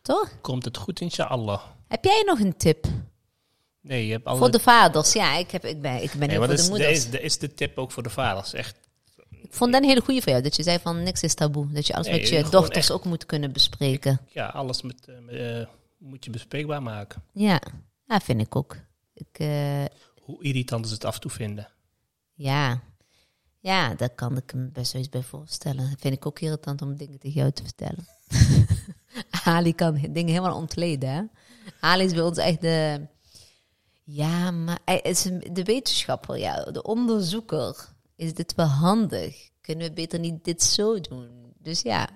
toch? 0.02 0.42
komt 0.42 0.66
het 0.66 0.78
goed, 0.78 1.00
inshallah. 1.02 1.62
Heb 1.88 2.04
jij 2.04 2.24
nog 2.26 2.40
een 2.40 2.58
tip? 2.58 2.86
Nee, 3.82 4.06
je 4.06 4.12
hebt 4.12 4.26
alle... 4.26 4.38
Voor 4.38 4.52
de 4.52 4.60
vaders? 4.60 5.14
Ja, 5.14 5.36
ik, 5.38 5.52
heb, 5.52 5.66
ik 5.66 5.82
ben, 5.82 6.04
ik 6.04 6.12
ben 6.18 6.28
nee, 6.28 6.38
voor 6.38 6.48
de 6.56 6.66
moeders. 6.70 6.92
is, 6.92 7.10
dat 7.10 7.22
is 7.22 7.38
de 7.38 7.54
tip 7.54 7.78
ook 7.78 7.92
voor 7.92 8.04
de 8.04 8.10
vaders. 8.10 8.54
Echt, 8.54 8.78
Ik 9.30 9.54
vond 9.54 9.72
dat 9.72 9.82
een 9.82 9.88
hele 9.88 10.02
goede 10.02 10.22
voor 10.22 10.32
jou. 10.32 10.44
Dat 10.44 10.56
je 10.56 10.64
zei 10.64 10.80
van 10.80 11.04
niks 11.04 11.24
is 11.24 11.34
taboe. 11.34 11.72
Dat 11.72 11.88
je 11.88 11.94
alles 11.94 12.08
Nee, 12.08 12.20
met 12.20 12.30
je 12.30 12.44
dochters 12.50 12.78
echt- 12.78 12.92
ook 12.92 13.06
moet 13.06 13.26
kunnen 13.26 13.52
bespreken. 13.52 14.20
ja, 14.32 14.48
alles 14.48 14.82
met, 14.82 15.08
eh, 15.28 15.66
moet 15.98 16.26
je 16.26 16.32
bespreekbaar 16.32 16.84
maken. 16.84 17.24
Ja, 17.34 17.62
dat 18.06 18.24
vind 18.24 18.42
ik 18.42 18.56
ook. 18.56 18.76
Ik, 19.14 19.40
Hoe 20.26 20.44
irritant 20.44 20.86
is 20.86 20.92
het 20.92 21.06
af 21.06 21.16
en 21.16 21.22
toe 21.22 21.32
vinden. 21.32 21.68
ja. 22.34 22.82
ja, 23.60 23.96
daar 23.96 24.10
kan 24.10 24.38
ik 24.38 24.54
me 24.54 24.68
best 24.70 24.92
wel 24.92 25.02
iets 25.02 25.12
bij 25.12 25.22
voorstellen. 25.24 25.90
Dat 25.90 26.00
vind 26.00 26.14
ik 26.16 26.26
ook 26.26 26.40
irritant 26.40 26.82
om 26.82 26.96
dingen 26.96 27.20
tegen 27.20 27.40
jou 27.40 27.52
te 27.52 27.64
vertellen. 27.64 28.08
Ali 29.44 29.76
kan 29.76 29.94
dingen 30.10 30.34
helemaal 30.34 30.56
ontleden. 30.58 31.10
Hè? 31.10 31.22
Ali 31.80 32.04
is 32.06 32.14
bij 32.14 32.22
ons 32.24 32.38
echt 32.38 32.62
de... 32.62 33.08
Ja, 34.04 34.52
maar 34.52 34.80
hij 34.86 35.00
is 35.00 35.22
de 35.52 35.64
wetenschapper, 35.64 36.38
ja, 36.38 36.64
de 36.64 36.84
onderzoeker. 36.84 37.94
Is 38.16 38.34
dit 38.34 38.56
wel 38.56 38.66
handig? 38.66 39.50
Kunnen 39.62 39.88
we 39.88 39.94
beter 39.94 40.20
niet 40.20 40.44
dit 40.44 40.64
zo 40.64 41.00
doen? 41.02 41.54
Dus 41.60 41.82
ja, 41.82 42.10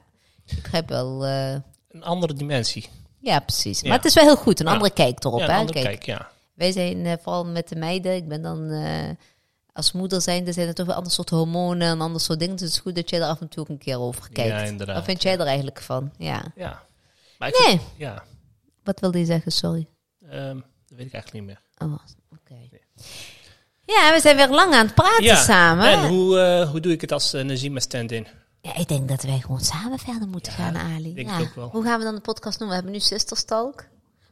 ik 0.46 0.62
begrijp 0.62 0.90
wel... 0.90 1.26
eh, 1.26 1.56
Een 1.90 2.04
andere 2.04 2.34
dimensie. 2.34 2.90
ja, 3.20 3.40
precies. 3.40 3.80
Ja. 3.82 3.88
Maar 3.88 3.98
het 3.98 4.06
is 4.06 4.14
wel 4.14 4.24
heel 4.24 4.36
goed. 4.36 4.60
Een 4.60 4.66
Ja. 4.66 4.72
andere 4.74 4.92
kijk 4.94 5.24
erop. 5.24 5.40
ja, 5.40 5.46
een 5.46 5.52
hè? 5.52 5.58
andere 5.60 5.82
Kijk, 5.82 6.00
kijk, 6.00 6.20
ja. 6.20 6.30
Wij 6.60 6.72
zijn 6.72 7.06
eh, 7.06 7.14
vooral 7.22 7.46
met 7.46 7.68
de 7.68 7.76
meiden. 7.76 8.16
Ik 8.16 8.28
ben 8.28 8.42
dan 8.42 8.70
eh, 8.72 9.10
als 9.74 9.92
moeder 9.92 10.22
zijnde 10.22 10.52
zijn 10.54 10.68
er 10.68 10.74
toch 10.74 10.86
wel 10.86 10.96
ander 10.96 11.12
soort 11.12 11.30
hormonen 11.30 11.88
en 11.88 12.02
ander 12.02 12.22
soort 12.22 12.40
dingen. 12.40 12.56
Dus 12.56 12.66
het 12.66 12.74
is 12.76 12.80
goed 12.80 12.96
dat 12.96 13.10
jij 13.10 13.20
er 13.20 13.26
af 13.26 13.42
en 13.42 13.48
toe 13.50 13.62
ook 13.64 13.70
een 13.70 13.78
keer 13.78 14.00
over 14.00 14.30
kijkt. 14.32 14.52
Ja, 14.52 14.60
inderdaad. 14.62 14.96
Wat 14.96 15.06
vind 15.06 15.22
jij 15.22 15.34
er 15.38 15.46
eigenlijk 15.46 15.82
van? 15.82 16.12
Ja. 16.18 16.44
Ja. 16.56 16.84
Maar 17.38 17.50
Nee. 17.50 17.68
vind- 17.70 17.82
ja, 17.98 18.24
Wat 18.84 19.00
wilde 19.00 19.20
je 19.20 19.26
zeggen? 19.26 19.52
Sorry. 19.52 19.88
ehm, 20.30 20.56
dat 20.88 20.98
weet 20.98 21.06
ik 21.08 21.14
eigenlijk 21.14 21.34
niet 21.34 21.44
meer. 21.46 21.62
Oh, 21.90 22.00
oké. 22.32 22.56
Ja, 23.86 24.14
we 24.14 24.20
zijn 24.22 24.36
weer 24.36 24.50
lang 24.50 24.74
aan 24.74 24.86
het 24.86 24.96
praten 24.96 25.24
Ja, 25.24 25.36
samen. 25.44 25.86
En 25.92 26.08
hoe, 26.08 26.40
eh, 26.40 26.70
hoe 26.70 26.80
doe 26.80 26.92
ik 26.92 27.02
het 27.02 27.12
als 27.12 27.34
uh, 27.34 27.44
Najima 27.44 27.80
stand-in? 27.80 28.28
Ja, 28.62 28.76
ik 28.76 28.88
denk 28.88 29.10
dat 29.10 29.22
wij 29.24 29.40
gewoon 29.40 29.60
samen 29.62 30.00
verder 30.00 30.28
moeten 30.28 30.52
Ja, 30.52 30.58
gaan, 30.58 30.78
Ali. 30.78 31.14
denk 31.14 31.28
ja. 31.30 31.38
ik 31.38 31.42
ook 31.48 31.56
wel. 31.56 31.70
Hoe 31.70 31.84
gaan 31.84 31.98
we 32.00 32.04
dan 32.06 32.16
de 32.16 32.22
podcast 32.22 32.60
noemen? 32.60 32.78
We 32.78 32.84
hebben 32.84 33.02
nu 33.02 33.08
Sisters 33.08 33.44
Talk. 33.44 33.86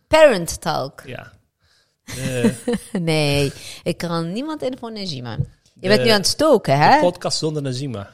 Parent 0.08 0.62
Talk. 0.62 1.02
Ja. 1.06 1.32
De, 2.16 2.54
nee, 3.00 3.52
ik 3.84 3.98
kan 3.98 4.32
niemand 4.32 4.62
in 4.62 4.78
voor 4.80 4.92
Najima. 4.92 5.32
Je 5.32 5.38
De- 5.74 5.88
bent 5.88 6.04
nu 6.04 6.10
aan 6.10 6.18
het 6.18 6.28
stoken, 6.28 6.78
de 6.80 6.84
hè? 6.84 7.00
podcast 7.00 7.38
zonder 7.38 7.62
Najima. 7.62 8.10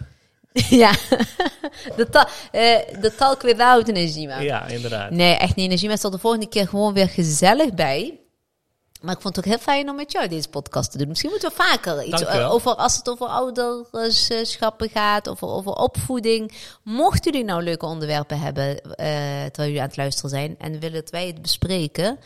ja. 0.70 0.92
de, 1.96 2.08
ta 2.12 2.28
eh, 2.52 2.78
de 3.02 3.14
Talk 3.18 3.42
without 3.42 3.88
Najima. 3.88 4.40
Ja, 4.40 4.66
inderdaad. 4.68 5.12
Nee, 5.12 5.34
echt 5.36 5.56
niet. 5.56 5.70
Najima 5.70 5.96
staat 5.96 6.12
de 6.12 6.18
volgende 6.18 6.48
keer 6.50 6.68
gewoon 6.68 6.94
weer 6.94 7.10
gezellig 7.10 7.74
bij. 7.74 8.18
Maar 9.02 9.16
ik 9.16 9.22
vond 9.22 9.36
het 9.36 9.46
ook 9.46 9.52
heel 9.52 9.62
fijn 9.62 9.90
om 9.90 9.96
met 9.96 10.12
jou 10.12 10.28
deze 10.28 10.50
podcast 10.50 10.92
te 10.92 10.98
doen. 10.98 11.08
Misschien 11.08 11.30
moeten 11.30 11.50
we 11.50 11.56
vaker 11.56 12.04
iets 12.04 12.26
over, 12.26 12.76
als 12.76 12.96
het 12.96 13.10
over 13.10 13.28
ouderschappen 13.28 14.90
gaat, 14.90 15.30
over, 15.30 15.48
over 15.48 15.72
opvoeding. 15.72 16.52
Mochten 16.84 17.32
jullie 17.32 17.48
nou 17.48 17.64
leuke 17.64 17.86
onderwerpen 17.86 18.40
hebben 18.40 18.82
eh, 18.82 18.86
terwijl 19.44 19.68
jullie 19.68 19.82
aan 19.82 19.88
het 19.88 19.98
luisteren 19.98 20.30
zijn 20.30 20.56
en 20.60 20.80
willen 20.80 21.02
dat 21.02 21.10
wij 21.10 21.28
het 21.28 21.42
bespreken, 21.42 22.20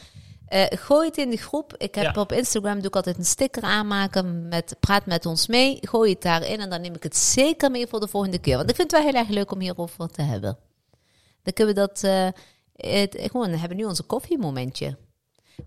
eh, 0.48 0.66
gooi 0.70 1.08
het 1.08 1.18
in 1.18 1.30
de 1.30 1.38
groep. 1.38 1.76
Ik 1.78 1.96
heb 1.96 2.16
Ja. 2.16 2.22
op 2.22 2.32
Instagram 2.32 2.76
doe 2.76 2.88
ik 2.88 2.96
altijd 2.96 3.18
een 3.18 3.26
sticker 3.26 3.64
aanmaken 3.64 4.48
met 4.48 4.76
praat 4.80 5.06
met 5.06 5.26
ons 5.26 5.48
mee. 5.48 5.78
Gooi 5.82 6.12
het 6.12 6.22
daarin 6.22 6.60
en 6.60 6.70
dan 6.70 6.82
neem 6.82 6.96
ik 6.96 7.04
het 7.04 7.18
zeker 7.18 7.72
mee 7.72 7.88
voor 7.88 8.00
de 8.00 8.08
volgende 8.08 8.40
keer. 8.40 8.58
Want 8.58 8.70
ik 8.70 8.76
vind 8.76 8.92
het 8.92 9.02
wel 9.02 9.12
heel 9.12 9.20
erg 9.22 9.30
leuk 9.30 9.52
om 9.52 9.60
hierover 9.60 10.08
te 10.12 10.22
hebben. 10.22 10.58
Dan 11.44 11.54
kunnen 11.54 11.74
we 11.76 11.80
dat 11.80 12.04
eh, 12.04 12.28
het, 12.76 13.18
gewoon 13.22 13.50
we 13.52 13.58
hebben 13.58 13.78
nu 13.78 13.84
onze 13.86 14.04
koffiemomentje. 14.04 14.98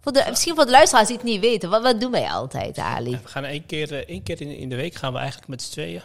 Voor 0.01 0.12
de, 0.12 0.25
misschien 0.29 0.55
voor 0.55 0.64
de 0.64 0.71
luisteraars 0.71 1.07
die 1.09 1.16
het 1.16 1.25
niet 1.27 1.40
weten, 1.40 1.71
wat, 1.71 1.83
wat 1.83 2.01
doen 2.01 2.11
wij 2.11 2.29
altijd, 2.31 2.79
Ali? 2.79 3.11
We 3.11 3.29
gaan 3.29 3.45
één 3.45 3.66
keer, 3.66 3.93
eh, 3.93 3.99
één 4.09 4.23
keer 4.23 4.40
in, 4.40 4.57
in 4.57 4.69
de 4.69 4.77
week 4.77 4.95
gaan 4.95 5.12
we 5.12 5.19
eigenlijk 5.19 5.49
met 5.49 5.62
z'n 5.62 5.71
tweeën 5.71 6.03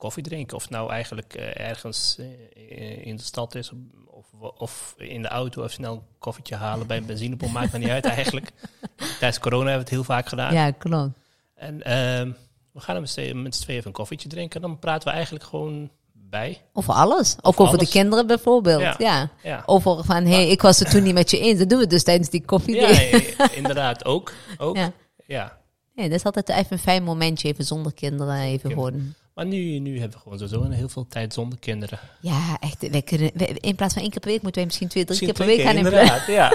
koffie 0.00 0.22
drinken. 0.22 0.56
Of 0.56 0.62
het 0.62 0.70
nou 0.70 0.90
eigenlijk 0.90 1.34
eh, 1.34 1.68
ergens 1.68 2.18
eh, 2.18 3.06
in 3.06 3.16
de 3.16 3.22
stad 3.22 3.54
is 3.54 3.72
of, 4.06 4.26
of 4.58 4.94
in 4.98 5.22
de 5.22 5.28
auto 5.28 5.62
of 5.62 5.70
snel 5.70 5.92
een 5.92 6.02
koffietje 6.18 6.54
halen 6.54 6.86
bij 6.86 6.96
een 6.96 7.06
benzinepomp. 7.12 7.52
Maakt 7.52 7.72
me 7.72 7.78
niet 7.78 7.88
uit 7.88 8.04
eigenlijk. 8.04 8.50
Tijdens 8.96 9.38
corona 9.38 9.70
hebben 9.70 9.86
we 9.86 9.94
het 9.94 10.06
heel 10.06 10.14
vaak 10.14 10.28
gedaan. 10.28 10.52
Ja, 10.52 10.70
klopt. 10.70 11.18
En 11.54 11.82
ehm, 11.82 12.30
we 12.72 12.80
gaan 12.80 13.00
met 13.00 13.10
z'n 13.10 13.50
tweeën 13.50 13.78
even 13.78 13.86
een 13.86 13.92
koffietje 13.92 14.28
drinken. 14.28 14.60
Dan 14.60 14.78
praten 14.78 15.08
we 15.08 15.14
eigenlijk 15.14 15.44
gewoon 15.44 15.90
bij. 16.12 16.62
Over 16.72 16.94
alles. 16.94 17.36
Ook 17.42 17.60
over 17.60 17.74
alles. 17.74 17.86
de 17.86 17.98
kinderen 17.98 18.26
bijvoorbeeld. 18.26 18.80
Ja. 18.80 18.94
Ja. 18.98 19.30
Ja, 19.42 19.62
Over 19.66 20.04
van, 20.04 20.24
hé, 20.24 20.34
hey, 20.34 20.48
ik 20.48 20.62
was 20.62 20.78
het 20.78 20.90
toen 20.90 21.02
niet 21.02 21.14
met 21.14 21.30
je 21.30 21.38
eens. 21.38 21.58
Dat 21.58 21.68
doen 21.68 21.78
we 21.78 21.86
dus 21.86 22.04
tijdens 22.04 22.30
die 22.30 22.44
koffie. 22.44 22.74
ja 22.74 23.50
inderdaad 23.54 24.04
ook. 24.04 24.32
ook. 24.58 24.76
Ja. 24.76 24.92
Ja. 25.26 25.58
Nee, 25.94 26.08
dat 26.08 26.18
is 26.18 26.24
altijd 26.24 26.48
even 26.48 26.72
een 26.72 26.78
fijn 26.78 27.02
momentje, 27.02 27.48
even 27.48 27.64
zonder 27.64 27.94
kinderen, 27.94 28.40
even 28.40 28.70
gewoon. 28.70 29.14
Maar 29.34 29.46
nu, 29.46 29.78
nu 29.78 29.98
hebben 29.98 30.16
we 30.16 30.22
gewoon 30.22 30.38
sowieso 30.48 30.70
heel 30.76 30.88
veel 30.88 31.06
tijd 31.08 31.34
zonder 31.34 31.58
kinderen. 31.58 31.98
Ja, 32.20 32.56
echt. 32.60 32.90
Wij 32.90 33.02
kunnen, 33.02 33.30
wij- 33.34 33.56
in 33.60 33.74
plaats 33.74 33.92
van 33.92 34.02
één 34.02 34.10
keer 34.10 34.20
per 34.20 34.30
week 34.30 34.42
moeten 34.42 34.60
wij 34.60 34.64
misschien 34.70 34.88
twee, 34.88 35.04
drie 35.04 35.18
Misschien 35.28 35.46
keer 35.46 35.46
per 35.46 35.56
week 35.56 35.66
gaan. 35.66 35.76
inderdaad. 35.76 36.26
Ja. 36.26 36.52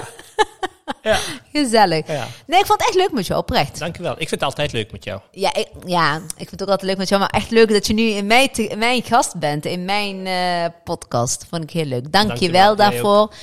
ja. 1.10 1.18
Gezellig. 1.52 2.06
ja. 2.06 2.26
Nee, 2.46 2.60
ik 2.60 2.66
vond 2.66 2.78
het 2.80 2.88
echt 2.88 2.98
leuk 2.98 3.12
met 3.12 3.26
jou, 3.26 3.40
oprecht. 3.40 3.78
Dankjewel. 3.78 4.12
Ik 4.12 4.18
vind 4.18 4.30
het 4.30 4.42
altijd 4.42 4.72
leuk 4.72 4.92
met 4.92 5.04
jou. 5.04 5.20
Ja 5.30 5.54
ik, 5.54 5.68
ja, 5.86 6.16
ik 6.16 6.22
vind 6.36 6.50
het 6.50 6.62
ook 6.62 6.68
altijd 6.68 6.88
leuk 6.90 6.98
met 6.98 7.08
jou, 7.08 7.20
maar 7.20 7.30
echt 7.30 7.50
leuk 7.50 7.68
dat 7.68 7.86
je 7.86 7.94
nu 7.94 8.02
in 8.02 8.26
mijn, 8.26 8.50
te- 8.50 8.66
in 8.66 8.78
mijn 8.78 9.02
gast 9.02 9.38
bent, 9.38 9.64
in 9.64 9.84
mijn 9.84 10.26
eh, 10.26 10.72
podcast. 10.84 11.46
Vond 11.50 11.62
ik 11.62 11.70
heel 11.70 11.84
leuk. 11.84 12.12
Dank 12.12 12.22
je 12.24 12.28
Dankjewel, 12.28 12.76
wel 12.76 12.76
jij 12.76 12.90
daarvoor. 12.90 13.34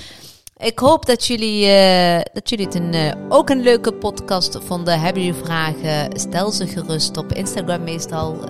Ik 0.57 0.79
hoop 0.79 1.05
dat 1.05 1.25
jullie, 1.27 1.65
eh, 1.67 2.21
dat 2.33 2.49
jullie 2.49 2.65
het 2.65 2.75
een, 2.75 2.93
eh, 2.93 3.11
ook 3.29 3.49
een 3.49 3.61
leuke 3.61 3.93
podcast 3.93 4.57
vonden. 4.65 4.99
Hebben 4.99 5.23
jullie 5.23 5.43
vragen? 5.43 6.19
Stel 6.19 6.51
ze 6.51 6.67
gerust 6.67 7.17
op 7.17 7.33
Instagram 7.33 7.83
meestal. 7.83 8.49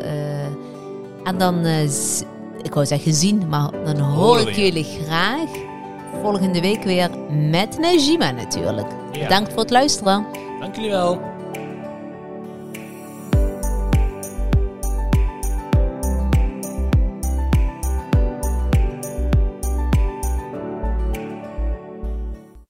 En 1.24 1.38
dan, 1.38 1.66
eh, 1.66 1.84
ik 2.62 2.74
wou 2.74 2.86
zeggen 2.86 3.14
zien, 3.14 3.48
maar 3.50 3.70
dan 3.86 4.00
hoor 4.00 4.40
ik 4.40 4.56
jullie 4.56 4.84
graag 5.06 5.50
volgende 6.22 6.62
week 6.62 6.84
weer 6.84 7.10
met 7.50 7.78
Najima 7.80 8.32
natuurlijk. 8.32 8.88
Ja. 9.12 9.20
Bedankt 9.24 9.50
voor 9.52 9.62
het 9.62 9.72
luisteren. 9.72 10.26
Dank 10.60 10.76
jullie 10.76 10.90
wel. 10.92 11.33